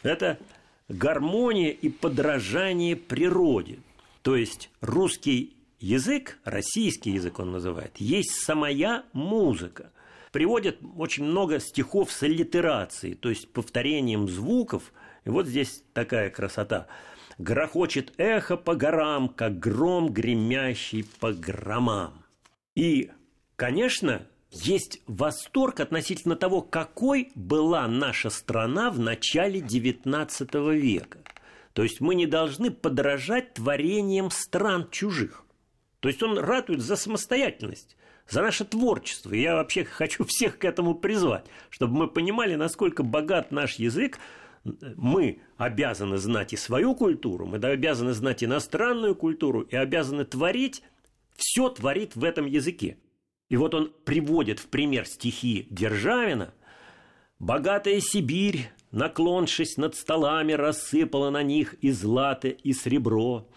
это 0.04 0.39
гармония 0.88 1.70
и 1.70 1.89
подражание 1.89 2.96
природе. 2.96 3.80
То 4.22 4.36
есть 4.36 4.70
русский 4.82 5.56
язык, 5.80 6.39
российский 6.44 7.12
язык 7.12 7.39
он 7.39 7.52
называет, 7.52 7.98
есть 7.98 8.32
самая 8.32 9.04
музыка. 9.13 9.92
Приводят 10.32 10.78
очень 10.98 11.24
много 11.24 11.60
стихов 11.60 12.12
с 12.12 12.22
аллитерацией, 12.24 13.15
то 13.15 13.30
есть 13.30 13.52
повторением 13.52 14.28
звуков. 14.28 14.94
И 15.26 15.30
вот 15.30 15.48
здесь 15.48 15.84
такая 15.94 16.30
красота. 16.30 16.88
Грохочет 17.39 18.13
эхо 18.18 18.58
по 18.58 18.76
горам, 18.76 19.30
как 19.30 19.58
гром, 19.60 20.10
гремящий 20.12 21.06
по 21.20 21.34
громам. 21.34 22.26
И, 22.76 23.10
конечно, 23.56 24.28
есть 24.52 25.02
восторг 25.08 25.80
относительно 25.80 26.36
того, 26.36 26.62
какой 26.62 27.32
была 27.36 27.88
наша 27.88 28.30
страна 28.30 28.92
в 28.92 29.00
начале 29.00 29.62
XIX 29.62 30.76
века. 30.76 31.20
То 31.74 31.84
есть 31.84 32.02
мы 32.02 32.15
не 32.15 32.26
должны 32.26 32.72
подражать 32.72 33.54
творениям 33.54 34.32
стран 34.32 34.89
чужих. 34.92 35.46
То 36.00 36.08
есть 36.08 36.24
он 36.24 36.38
ратует 36.38 36.82
за 36.82 36.96
самостоятельность, 36.96 37.98
за 38.28 38.42
наше 38.42 38.66
творчество. 38.66 39.34
И 39.34 39.42
я 39.42 39.56
вообще 39.56 39.84
хочу 39.84 40.24
всех 40.26 40.58
к 40.58 40.66
этому 40.66 40.96
призвать, 40.96 41.46
чтобы 41.70 41.96
мы 41.96 42.08
понимали, 42.08 42.56
насколько 42.56 43.04
богат 43.04 43.52
наш 43.52 43.76
язык, 43.76 44.20
мы 44.64 45.42
обязаны 45.58 46.18
знать 46.18 46.54
и 46.54 46.58
свою 46.58 46.94
культуру, 46.96 47.46
мы 47.46 47.58
обязаны 47.58 48.14
знать 48.14 48.44
иностранную 48.44 49.16
культуру 49.16 49.62
и 49.62 49.76
обязаны 49.76 50.26
творить, 50.26 50.84
все 51.36 51.70
творит 51.70 52.16
в 52.16 52.24
этом 52.24 52.46
языке. 52.46 52.98
И 53.50 53.58
вот 53.58 53.74
он 53.74 53.92
приводит 54.06 54.60
в 54.60 54.68
пример 54.68 55.06
стихи 55.06 55.68
Державина. 55.70 56.54
«Богатая 57.40 58.00
Сибирь, 58.02 58.70
наклоншись 58.92 59.78
над 59.78 59.96
столами, 59.96 60.54
рассыпала 60.54 61.30
на 61.30 61.42
них 61.42 61.74
и 61.76 61.92
злато, 61.92 62.50
и 62.50 62.74
сребро. 62.74 63.48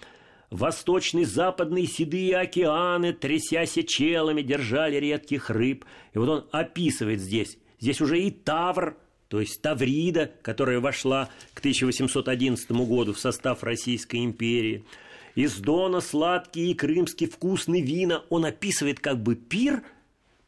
Восточный, 0.52 1.24
западный, 1.24 1.86
седые 1.86 2.36
океаны, 2.36 3.12
трясясь 3.12 3.78
челами, 3.86 4.42
держали 4.42 4.96
редких 4.96 5.50
рыб». 5.50 5.84
И 6.14 6.18
вот 6.18 6.28
он 6.28 6.44
описывает 6.52 7.20
здесь, 7.20 7.58
здесь 7.80 8.00
уже 8.00 8.20
и 8.20 8.30
Тавр, 8.30 8.96
то 9.28 9.40
есть 9.40 9.60
Таврида, 9.62 10.30
которая 10.42 10.78
вошла 10.78 11.28
к 11.54 11.58
1811 11.58 12.70
году 12.70 13.12
в 13.12 13.18
состав 13.18 13.62
Российской 13.64 14.24
империи– 14.24 14.84
из 15.34 15.56
Дона 15.58 16.00
сладкие 16.00 16.70
и 16.70 16.74
крымские 16.74 17.28
вкусные 17.28 17.82
вина. 17.82 18.24
Он 18.28 18.44
описывает 18.44 19.00
как 19.00 19.22
бы 19.22 19.34
пир 19.34 19.82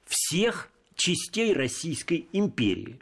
всех 0.04 0.70
частей 0.94 1.52
Российской 1.52 2.28
империи. 2.32 2.98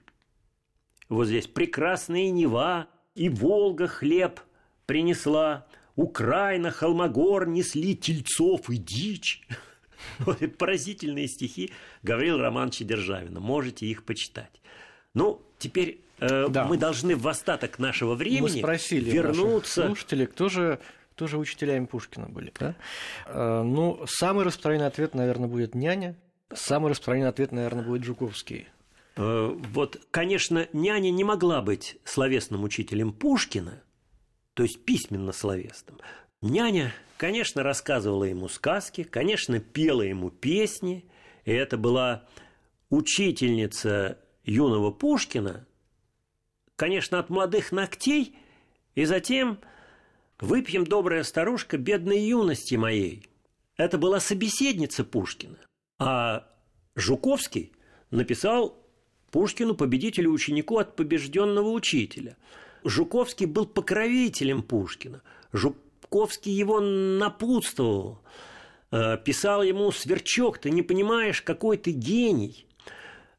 Вот 1.09 1.27
здесь 1.27 1.47
прекрасная 1.47 2.31
Нева 2.31 2.88
и 3.15 3.29
Волга 3.29 3.87
хлеб 3.87 4.41
принесла, 4.87 5.67
Украина, 5.97 6.71
Холмогор 6.71 7.47
несли 7.47 7.97
тельцов 7.97 8.71
и 8.71 8.77
дичь. 8.77 9.47
Вот 10.19 10.41
поразительные 10.59 11.29
стихи 11.29 11.71
Гаврила 12.03 12.43
Романовича 12.43 12.85
Державина. 12.85 13.39
Можете 13.39 13.87
их 13.87 14.03
почитать. 14.03 14.61
Ну, 15.15 15.41
теперь 15.59 16.01
э, 16.19 16.49
да. 16.49 16.65
мы 16.65 16.77
должны 16.77 17.15
в 17.15 17.29
остаток 17.29 17.79
нашего 17.79 18.15
времени 18.15 18.41
мы 18.41 18.49
спросили 18.49 19.11
вернуться. 19.11 19.87
Слушатели, 19.87 20.27
кто 20.27 20.49
же 20.49 20.81
тоже 21.15 21.39
учителями 21.39 21.87
Пушкина 21.87 22.29
были, 22.29 22.53
да? 22.59 22.75
Э, 23.27 23.63
ну, 23.63 24.05
самый 24.07 24.45
распространенный 24.45 24.87
ответ, 24.89 25.15
наверное, 25.15 25.49
будет 25.49 25.75
няня. 25.75 26.17
Самый 26.53 26.91
распространенный 26.91 27.31
ответ, 27.31 27.53
наверное, 27.53 27.85
будет 27.85 28.03
Жуковский. 28.05 28.69
Э, 29.17 29.55
вот, 29.55 30.01
конечно, 30.11 30.67
няня 30.73 31.11
не 31.11 31.25
могла 31.25 31.63
быть 31.63 31.99
словесным 32.05 32.65
учителем 32.65 33.13
Пушкина, 33.13 33.83
то 34.55 34.62
есть 34.62 34.85
письменно 34.85 35.33
словесным. 35.33 35.99
Няня, 36.41 36.93
конечно, 37.17 37.62
рассказывала 37.62 38.25
ему 38.25 38.49
сказки, 38.49 39.05
конечно, 39.05 39.61
пела 39.61 40.03
ему 40.03 40.31
песни, 40.31 41.05
и 41.45 41.53
это 41.53 41.77
была 41.77 42.29
учительница 42.91 44.19
юного 44.45 44.91
Пушкина, 44.91 45.67
конечно, 46.77 47.19
от 47.19 47.31
молодых 47.31 47.73
ногтей, 47.73 48.37
и 48.95 49.05
затем 49.05 49.59
Выпьем, 50.43 50.83
добрая 50.83 51.23
старушка, 51.23 51.79
бедной 51.79 52.19
юности 52.19 52.75
моей. 52.75 53.29
Это 53.77 53.97
была 53.97 54.19
собеседница 54.19 55.05
Пушкина. 55.05 55.57
А 56.01 56.49
Жуковский 56.97 57.71
написал 58.11 58.77
Пушкину, 59.31 59.77
победителю 59.77 60.33
ученику 60.33 60.79
от 60.79 60.97
побежденного 60.97 61.69
учителя. 61.69 62.37
Жуковский 62.85 63.47
был 63.47 63.66
покровителем 63.66 64.62
Пушкина. 64.62 65.23
Жуковский 65.53 66.53
его 66.53 66.81
напутствовал. 66.81 68.21
Э, 68.90 69.16
писал 69.16 69.62
ему 69.62 69.90
«Сверчок, 69.92 70.59
ты 70.59 70.71
не 70.71 70.83
понимаешь, 70.83 71.42
какой 71.42 71.77
ты 71.77 71.92
гений». 71.92 72.66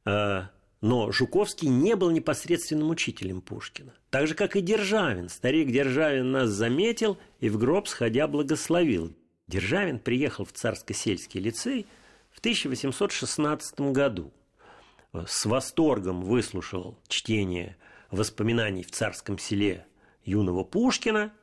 Э, 0.05 0.43
но 0.81 1.11
Жуковский 1.11 1.69
не 1.69 1.95
был 1.95 2.11
непосредственным 2.11 2.89
учителем 2.89 3.39
Пушкина. 3.39 3.93
Так 4.09 4.27
же, 4.27 4.35
как 4.35 4.57
и 4.57 4.61
Державин. 4.61 5.29
Старик 5.29 5.71
Державин 5.71 6.31
нас 6.31 6.49
заметил 6.49 7.17
и 7.39 7.49
в 7.49 7.57
гроб 7.57 7.87
сходя 7.87 8.27
благословил. 8.27 9.15
Державин 9.47 9.99
приехал 9.99 10.43
в 10.43 10.51
Царско-сельский 10.51 11.39
лицей 11.39 11.85
в 12.31 12.39
1816 12.39 13.79
году. 13.93 14.33
С 15.13 15.45
восторгом 15.45 16.21
выслушал 16.21 16.97
чтение 17.07 17.77
воспоминаний 18.13 18.83
в 18.83 18.91
царском 18.91 19.37
селе 19.37 19.85
юного 20.23 20.63
Пушкина. 20.63 21.33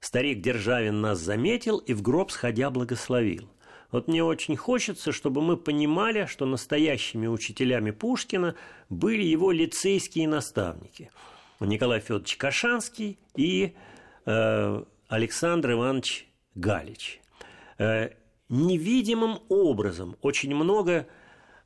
Старик 0.00 0.40
Державин 0.40 1.00
нас 1.00 1.18
заметил 1.18 1.78
и 1.78 1.94
в 1.94 2.02
гроб 2.02 2.30
сходя 2.30 2.70
благословил– 2.70 3.48
вот 3.90 4.06
мне 4.06 4.22
очень 4.22 4.56
хочется, 4.56 5.10
чтобы 5.10 5.42
мы 5.42 5.56
понимали, 5.56 6.26
что 6.26 6.46
настоящими 6.46 7.26
учителями 7.26 7.90
Пушкина 7.90 8.54
были 8.88 9.22
его 9.22 9.50
лицейские 9.50 10.28
наставники. 10.28 11.10
Николай 11.58 12.00
Федорович 12.00 12.36
Кашанский 12.36 13.18
и 13.36 13.74
э, 14.26 14.84
Александр 15.08 15.72
Иванович 15.72 16.28
Галич. 16.54 17.20
Э, 17.78 18.10
невидимым 18.48 19.40
образом 19.48 20.16
очень 20.22 20.54
много 20.54 21.06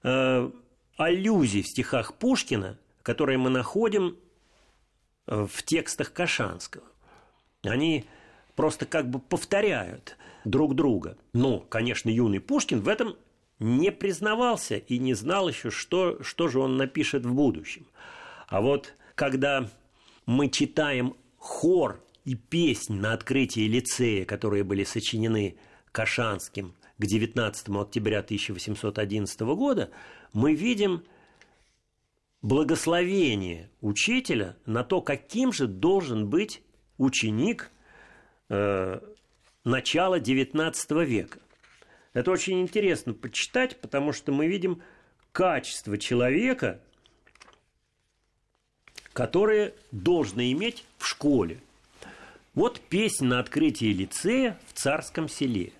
э, 0.02 0.50
аллюзий 0.96 1.62
в 1.62 1.68
стихах 1.68 2.14
Пушкина, 2.14 2.78
которые 3.02 3.36
мы 3.36 3.50
находим 3.50 4.16
в 5.26 5.62
текстах 5.64 6.12
Кашанского. 6.12 6.84
Они 7.62 8.04
просто 8.56 8.86
как 8.86 9.08
бы 9.08 9.18
повторяют 9.18 10.16
друг 10.44 10.74
друга. 10.74 11.16
Но, 11.32 11.60
конечно, 11.60 12.10
юный 12.10 12.40
Пушкин 12.40 12.80
в 12.80 12.88
этом 12.88 13.16
не 13.58 13.90
признавался 13.92 14.76
и 14.76 14.98
не 14.98 15.14
знал 15.14 15.48
еще, 15.48 15.70
что, 15.70 16.22
что 16.22 16.48
же 16.48 16.58
он 16.60 16.76
напишет 16.76 17.24
в 17.24 17.32
будущем. 17.32 17.86
А 18.48 18.60
вот 18.60 18.94
когда 19.14 19.70
мы 20.26 20.48
читаем 20.48 21.16
хор 21.38 22.02
и 22.24 22.34
песнь 22.34 22.94
на 22.94 23.12
открытии 23.12 23.66
лицея, 23.66 24.24
которые 24.24 24.64
были 24.64 24.84
сочинены 24.84 25.56
Кашанским 25.92 26.74
к 26.98 27.06
19 27.06 27.68
октября 27.70 28.20
1811 28.20 29.40
года, 29.40 29.90
мы 30.32 30.54
видим 30.54 31.04
благословение 32.44 33.70
учителя 33.80 34.54
на 34.66 34.84
то, 34.84 35.00
каким 35.00 35.50
же 35.50 35.66
должен 35.66 36.28
быть 36.28 36.60
ученик 36.98 37.70
э, 38.50 39.00
начала 39.64 40.18
XIX 40.18 41.04
века. 41.06 41.38
Это 42.12 42.30
очень 42.30 42.60
интересно 42.60 43.14
почитать, 43.14 43.80
потому 43.80 44.12
что 44.12 44.30
мы 44.30 44.46
видим 44.46 44.82
качество 45.32 45.96
человека, 45.96 46.82
которое 49.14 49.72
должно 49.90 50.42
иметь 50.42 50.84
в 50.98 51.06
школе. 51.06 51.60
Вот 52.52 52.78
песня 52.78 53.28
на 53.28 53.38
открытии 53.38 53.90
лицея 53.90 54.60
в 54.66 54.74
царском 54.74 55.30
селе. 55.30 55.72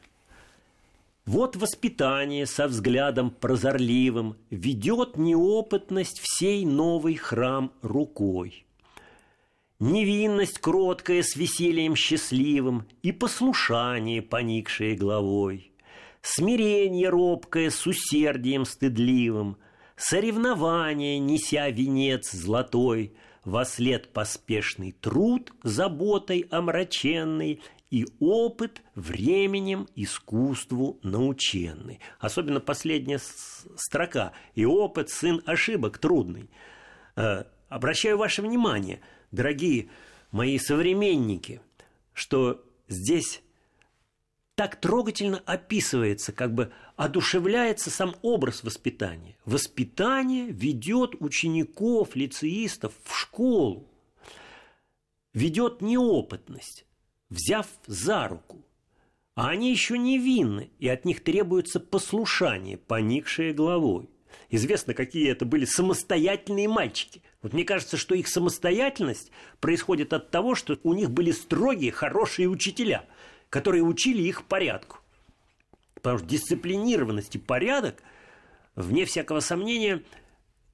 Вот 1.26 1.56
воспитание 1.56 2.44
со 2.44 2.68
взглядом 2.68 3.30
прозорливым 3.30 4.36
Ведет 4.50 5.16
неопытность 5.16 6.20
всей 6.20 6.66
новый 6.66 7.14
храм 7.14 7.72
рукой. 7.80 8.66
Невинность 9.80 10.58
кроткая 10.58 11.22
с 11.22 11.34
весельем 11.34 11.96
счастливым 11.96 12.86
И 13.02 13.10
послушание, 13.10 14.20
поникшее 14.20 14.96
головой. 14.96 15.72
Смирение 16.20 17.08
робкое 17.08 17.70
с 17.70 17.86
усердием 17.86 18.64
стыдливым, 18.64 19.56
Соревнование, 19.96 21.18
неся 21.18 21.70
венец 21.70 22.32
золотой, 22.32 23.14
Во 23.44 23.64
след 23.64 24.12
поспешный 24.12 24.92
труд, 24.92 25.52
заботой 25.62 26.46
омраченный 26.50 27.62
и 27.90 28.06
опыт 28.18 28.82
временем 28.94 29.88
искусству 29.94 30.98
наученный. 31.02 32.00
Особенно 32.18 32.60
последняя 32.60 33.20
строка. 33.76 34.32
И 34.54 34.64
опыт 34.64 35.10
сын 35.10 35.42
ошибок 35.46 35.98
трудный. 35.98 36.50
Э, 37.16 37.44
обращаю 37.68 38.18
ваше 38.18 38.42
внимание, 38.42 39.00
дорогие 39.30 39.88
мои 40.32 40.58
современники, 40.58 41.60
что 42.12 42.64
здесь 42.88 43.42
так 44.54 44.76
трогательно 44.76 45.42
описывается, 45.46 46.32
как 46.32 46.54
бы 46.54 46.72
одушевляется 46.96 47.90
сам 47.90 48.14
образ 48.22 48.62
воспитания. 48.62 49.36
Воспитание 49.44 50.46
ведет 50.46 51.16
учеников, 51.20 52.14
лицеистов 52.14 52.92
в 53.04 53.16
школу, 53.16 53.88
ведет 55.32 55.80
неопытность 55.80 56.86
взяв 57.30 57.66
за 57.86 58.28
руку. 58.28 58.64
А 59.34 59.48
они 59.48 59.70
еще 59.70 59.98
невинны, 59.98 60.70
и 60.78 60.88
от 60.88 61.04
них 61.04 61.22
требуется 61.24 61.80
послушание, 61.80 62.76
поникшее 62.76 63.52
головой. 63.52 64.08
Известно, 64.50 64.94
какие 64.94 65.30
это 65.30 65.44
были 65.44 65.64
самостоятельные 65.64 66.68
мальчики. 66.68 67.22
Вот 67.42 67.52
мне 67.52 67.64
кажется, 67.64 67.96
что 67.96 68.14
их 68.14 68.28
самостоятельность 68.28 69.32
происходит 69.60 70.12
от 70.12 70.30
того, 70.30 70.54
что 70.54 70.78
у 70.82 70.94
них 70.94 71.10
были 71.10 71.32
строгие, 71.32 71.90
хорошие 71.90 72.48
учителя, 72.48 73.04
которые 73.50 73.82
учили 73.82 74.22
их 74.22 74.44
порядку. 74.44 74.98
Потому 75.94 76.18
что 76.18 76.28
дисциплинированность 76.28 77.34
и 77.34 77.38
порядок, 77.38 78.02
вне 78.76 79.04
всякого 79.04 79.40
сомнения, 79.40 80.02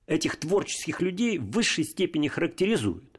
этих 0.06 0.36
творческих 0.36 1.00
людей 1.00 1.38
в 1.38 1.50
высшей 1.50 1.84
степени 1.84 2.28
характеризуют. 2.28 3.09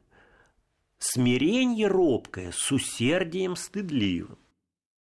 Смирение 1.04 1.88
робкое 1.88 2.52
с 2.52 2.72
усердием 2.72 3.56
стыдливым. 3.56 4.38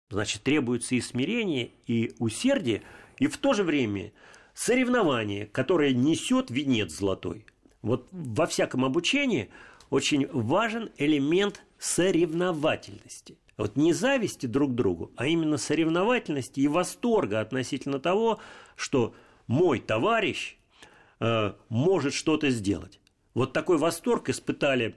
Значит, 0.10 0.44
требуется 0.44 0.96
и 0.96 1.02
смирение, 1.02 1.72
и 1.88 2.14
усердие, 2.20 2.84
и 3.18 3.28
в 3.28 3.38
то 3.38 3.52
же 3.52 3.66
время 3.66 4.14
соревнование, 4.54 5.46
которое 5.46 5.92
несет 5.94 6.52
венец 6.52 6.94
золотой. 6.94 7.46
Вот 7.82 8.08
во 8.14 8.48
всяком 8.48 8.86
обучении 8.86 9.50
очень 9.90 10.26
важен 10.32 10.90
элемент 10.98 11.66
соревновательности. 11.78 13.38
Вот 13.58 13.76
не 13.76 13.92
зависти 13.92 14.46
друг 14.46 14.76
другу, 14.76 15.12
а 15.18 15.28
именно 15.28 15.58
соревновательности 15.58 16.62
и 16.62 16.70
восторга 16.70 17.42
относительно 17.42 18.00
того, 18.00 18.40
что 18.78 19.14
мой 19.48 19.80
товарищ 19.80 20.56
э, 21.20 21.52
может 21.68 22.14
что-то 22.14 22.52
сделать. 22.52 23.02
Вот 23.34 23.52
такой 23.52 23.78
восторг 23.78 24.30
испытали 24.30 24.96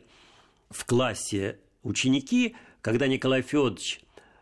в 0.72 0.85
классе 0.85 1.58
ученики, 1.82 2.56
когда 2.80 3.06
Николай 3.06 3.42
Федорович 3.42 4.00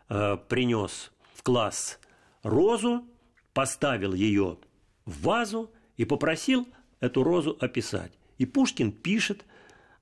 э, 0.09 0.37
принес 0.47 1.11
в 1.33 1.43
класс 1.43 1.99
розу, 2.43 3.05
поставил 3.53 4.13
ее 4.13 4.57
в 5.05 5.21
вазу 5.21 5.71
и 5.97 6.05
попросил 6.05 6.67
эту 6.99 7.23
розу 7.23 7.57
описать. 7.59 8.11
И 8.37 8.45
Пушкин 8.45 8.91
пишет 8.91 9.45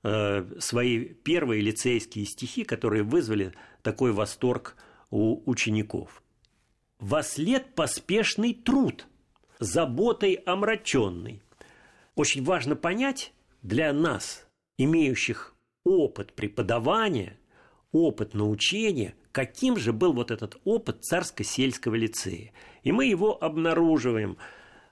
э, 0.02 0.46
свои 0.58 1.04
первые 1.04 1.60
лицейские 1.60 2.24
стихи, 2.24 2.64
которые 2.64 3.02
вызвали 3.02 3.52
такой 3.82 4.12
восторг 4.12 4.76
у 5.10 5.42
учеников. 5.50 6.22
«Вослед 6.98 7.74
поспешный 7.74 8.54
труд, 8.54 9.06
заботой 9.58 10.34
омраченный». 10.34 11.42
Очень 12.14 12.44
важно 12.44 12.76
понять 12.76 13.32
для 13.62 13.92
нас, 13.92 14.46
имеющих 14.76 15.54
опыт 15.84 16.32
преподавания, 16.32 17.38
опыт 17.92 18.34
научения, 18.34 19.14
каким 19.32 19.76
же 19.76 19.92
был 19.92 20.12
вот 20.12 20.30
этот 20.30 20.56
опыт 20.64 21.04
царско-сельского 21.04 21.94
лицея. 21.94 22.52
И 22.82 22.92
мы 22.92 23.06
его 23.06 23.42
обнаруживаем 23.42 24.36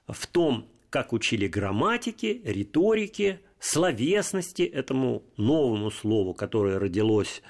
в 0.07 0.27
том, 0.27 0.67
как 0.89 1.13
учили 1.13 1.47
грамматике, 1.47 2.41
риторике, 2.43 3.41
словесности, 3.59 4.63
этому 4.63 5.23
новому 5.37 5.91
слову, 5.91 6.33
которое 6.33 6.79
родилось 6.79 7.41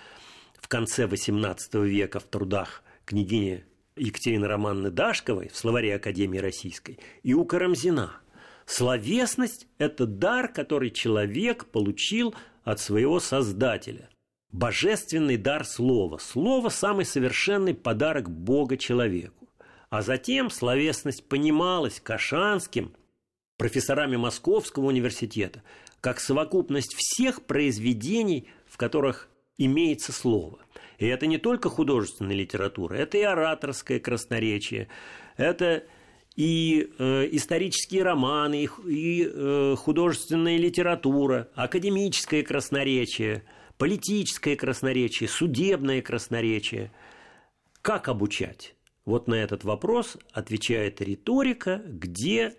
в 0.60 0.68
конце 0.68 1.06
XVIII 1.06 1.86
века 1.86 2.20
в 2.20 2.24
трудах 2.24 2.84
княгини 3.06 3.64
Екатерины 3.96 4.48
Романовны 4.48 4.92
Дашковой 4.92 5.50
в 5.50 5.58
словаре 5.58 5.96
Академии 5.96 6.40
Российской, 6.40 7.00
и 7.24 7.34
у 7.34 7.46
Карамзина. 7.46 8.14
Словесность– 8.66 9.68
это 9.78 10.06
дар, 10.06 10.48
который 10.48 10.92
человек 10.92 11.66
получил 11.66 12.36
от 12.64 12.80
своего 12.80 13.20
Создателя. 13.20 14.10
Божественный 14.52 15.38
дар 15.38 15.64
слова. 15.66 16.18
Слово– 16.18 16.70
самый 16.70 17.06
совершенный 17.06 17.76
подарок 17.76 18.30
Бога 18.30 18.78
человеку. 18.78 19.48
А 19.90 20.02
затем 20.02 20.50
словесность 20.50 21.28
понималась 21.28 22.00
Кашанским, 22.00 22.96
профессорами 23.58 24.16
Московского 24.16 24.86
университета, 24.86 25.64
как 26.02 26.20
совокупность 26.20 26.96
всех 26.96 27.44
произведений, 27.44 28.48
в 28.66 28.78
которых 28.78 29.30
имеется 29.58 30.12
слово. 30.12 30.60
И 30.98 31.06
это 31.06 31.28
не 31.28 31.38
только 31.38 31.70
художественная 31.70 32.36
литература, 32.36 32.96
это 32.96 33.18
и 33.18 33.22
ораторское 33.22 34.00
красноречие, 34.00 34.88
это 35.38 35.84
и 36.40 36.94
э, 36.98 37.28
исторические 37.34 38.04
романы, 38.04 38.64
и, 38.64 38.70
и 38.88 39.30
э, 39.30 39.76
художественная 39.78 40.56
литература, 40.56 41.50
академическое 41.54 42.44
красноречие, 42.44 43.44
политическое 43.78 44.56
красноречие, 44.56 45.28
судебное 45.28 46.02
красноречие. 46.02 46.94
Как 47.82 48.08
обучать? 48.08 48.74
Вот 49.04 49.28
на 49.28 49.34
этот 49.34 49.66
вопрос 49.66 50.16
отвечает 50.32 51.02
риторика, 51.02 51.82
где 51.86 52.56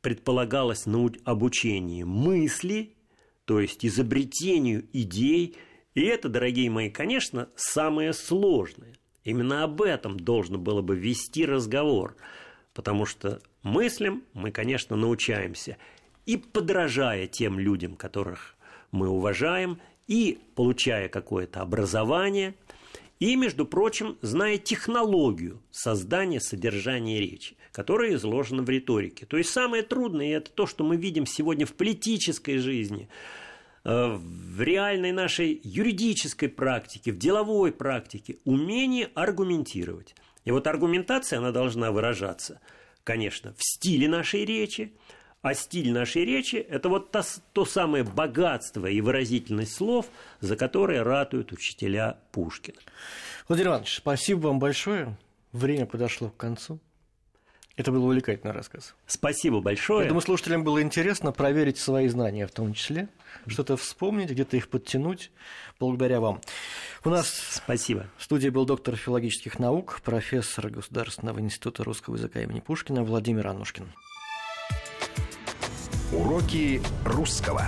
предполагалось 0.00 0.86
обучение 1.26 2.06
мысли, 2.06 2.96
то 3.44 3.60
есть 3.60 3.84
изобретению 3.84 4.88
идей. 4.94 5.58
И 5.94 6.00
это, 6.00 6.30
дорогие 6.30 6.70
мои, 6.70 6.88
конечно, 6.88 7.50
самое 7.54 8.14
сложное. 8.14 8.94
Именно 9.24 9.64
об 9.64 9.82
этом 9.82 10.18
должно 10.18 10.56
было 10.56 10.80
бы 10.80 10.96
вести 10.96 11.44
разговор– 11.44 12.16
потому 12.80 13.04
что 13.04 13.42
мыслим 13.62 14.24
мы, 14.32 14.50
конечно, 14.52 14.96
научаемся 14.96 15.76
и 16.24 16.38
подражая 16.38 17.26
тем 17.26 17.58
людям, 17.58 17.94
которых 17.94 18.56
мы 18.90 19.06
уважаем, 19.06 19.82
и 20.06 20.38
получая 20.54 21.10
какое-то 21.10 21.60
образование, 21.60 22.54
и, 23.18 23.36
между 23.36 23.66
прочим, 23.66 24.16
зная 24.22 24.56
технологию 24.56 25.62
создания 25.70 26.40
содержания 26.40 27.20
речи, 27.20 27.58
которая 27.70 28.14
изложена 28.14 28.62
в 28.62 28.70
риторике. 28.70 29.26
То 29.26 29.36
есть 29.36 29.50
самое 29.50 29.82
трудное– 29.82 30.34
это 30.38 30.50
то, 30.50 30.66
что 30.66 30.82
мы 30.82 30.96
видим 30.96 31.26
сегодня 31.26 31.66
в 31.66 31.74
политической 31.74 32.56
жизни, 32.56 33.10
э, 33.84 34.16
в 34.16 34.62
реальной 34.62 35.12
нашей 35.12 35.60
юридической 35.62 36.48
практике, 36.48 37.12
в 37.12 37.18
деловой 37.18 37.72
практике– 37.72 38.38
умение 38.46 39.10
аргументировать. 39.14 40.14
И 40.44 40.50
вот 40.50 40.66
аргументация, 40.66 41.38
она 41.38 41.52
должна 41.52 41.92
выражаться, 41.92 42.60
конечно, 43.04 43.54
в 43.54 43.62
стиле 43.62 44.08
нашей 44.08 44.44
речи, 44.44 44.92
а 45.42 45.54
стиль 45.54 45.90
нашей 45.92 46.24
речи– 46.24 46.56
это 46.70 46.88
вот 46.88 47.10
то, 47.12 47.22
то 47.52 47.64
самое 47.64 48.04
богатство 48.04 48.86
и 48.86 49.00
выразительность 49.00 49.74
слов, 49.74 50.06
за 50.40 50.56
которые 50.56 51.02
ратуют 51.02 51.52
учителя 51.52 52.18
Пушкина. 52.30 52.78
Владимир 53.48 53.70
Иванович, 53.70 53.96
спасибо 53.96 54.48
вам 54.48 54.58
большое. 54.58 55.16
Время 55.52 55.86
подошло 55.86 56.28
к 56.28 56.36
концу. 56.36 56.78
Это 57.80 57.92
был 57.92 58.04
увлекательный 58.04 58.52
рассказ. 58.52 58.94
Спасибо 59.06 59.62
большое. 59.62 60.02
Я 60.02 60.08
думаю, 60.08 60.20
слушателям 60.20 60.64
было 60.64 60.82
интересно 60.82 61.32
проверить 61.32 61.78
свои 61.78 62.08
знания 62.08 62.46
в 62.46 62.50
том 62.50 62.74
числе, 62.74 63.08
что-то 63.46 63.78
вспомнить, 63.78 64.28
где-то 64.28 64.58
их 64.58 64.68
подтянуть 64.68 65.30
благодаря 65.78 66.20
вам. 66.20 66.42
У 67.06 67.08
нас 67.08 67.30
Спасибо. 67.30 68.06
в 68.18 68.24
студии 68.24 68.50
был 68.50 68.66
доктор 68.66 68.96
филологических 68.96 69.58
наук, 69.58 70.02
профессор 70.04 70.68
Государственного 70.68 71.40
института 71.40 71.82
русского 71.82 72.16
языка 72.16 72.42
имени 72.42 72.60
Пушкина 72.60 73.02
Владимир 73.02 73.46
Анушкин. 73.46 73.90
Уроки 76.12 76.82
русского. 77.06 77.62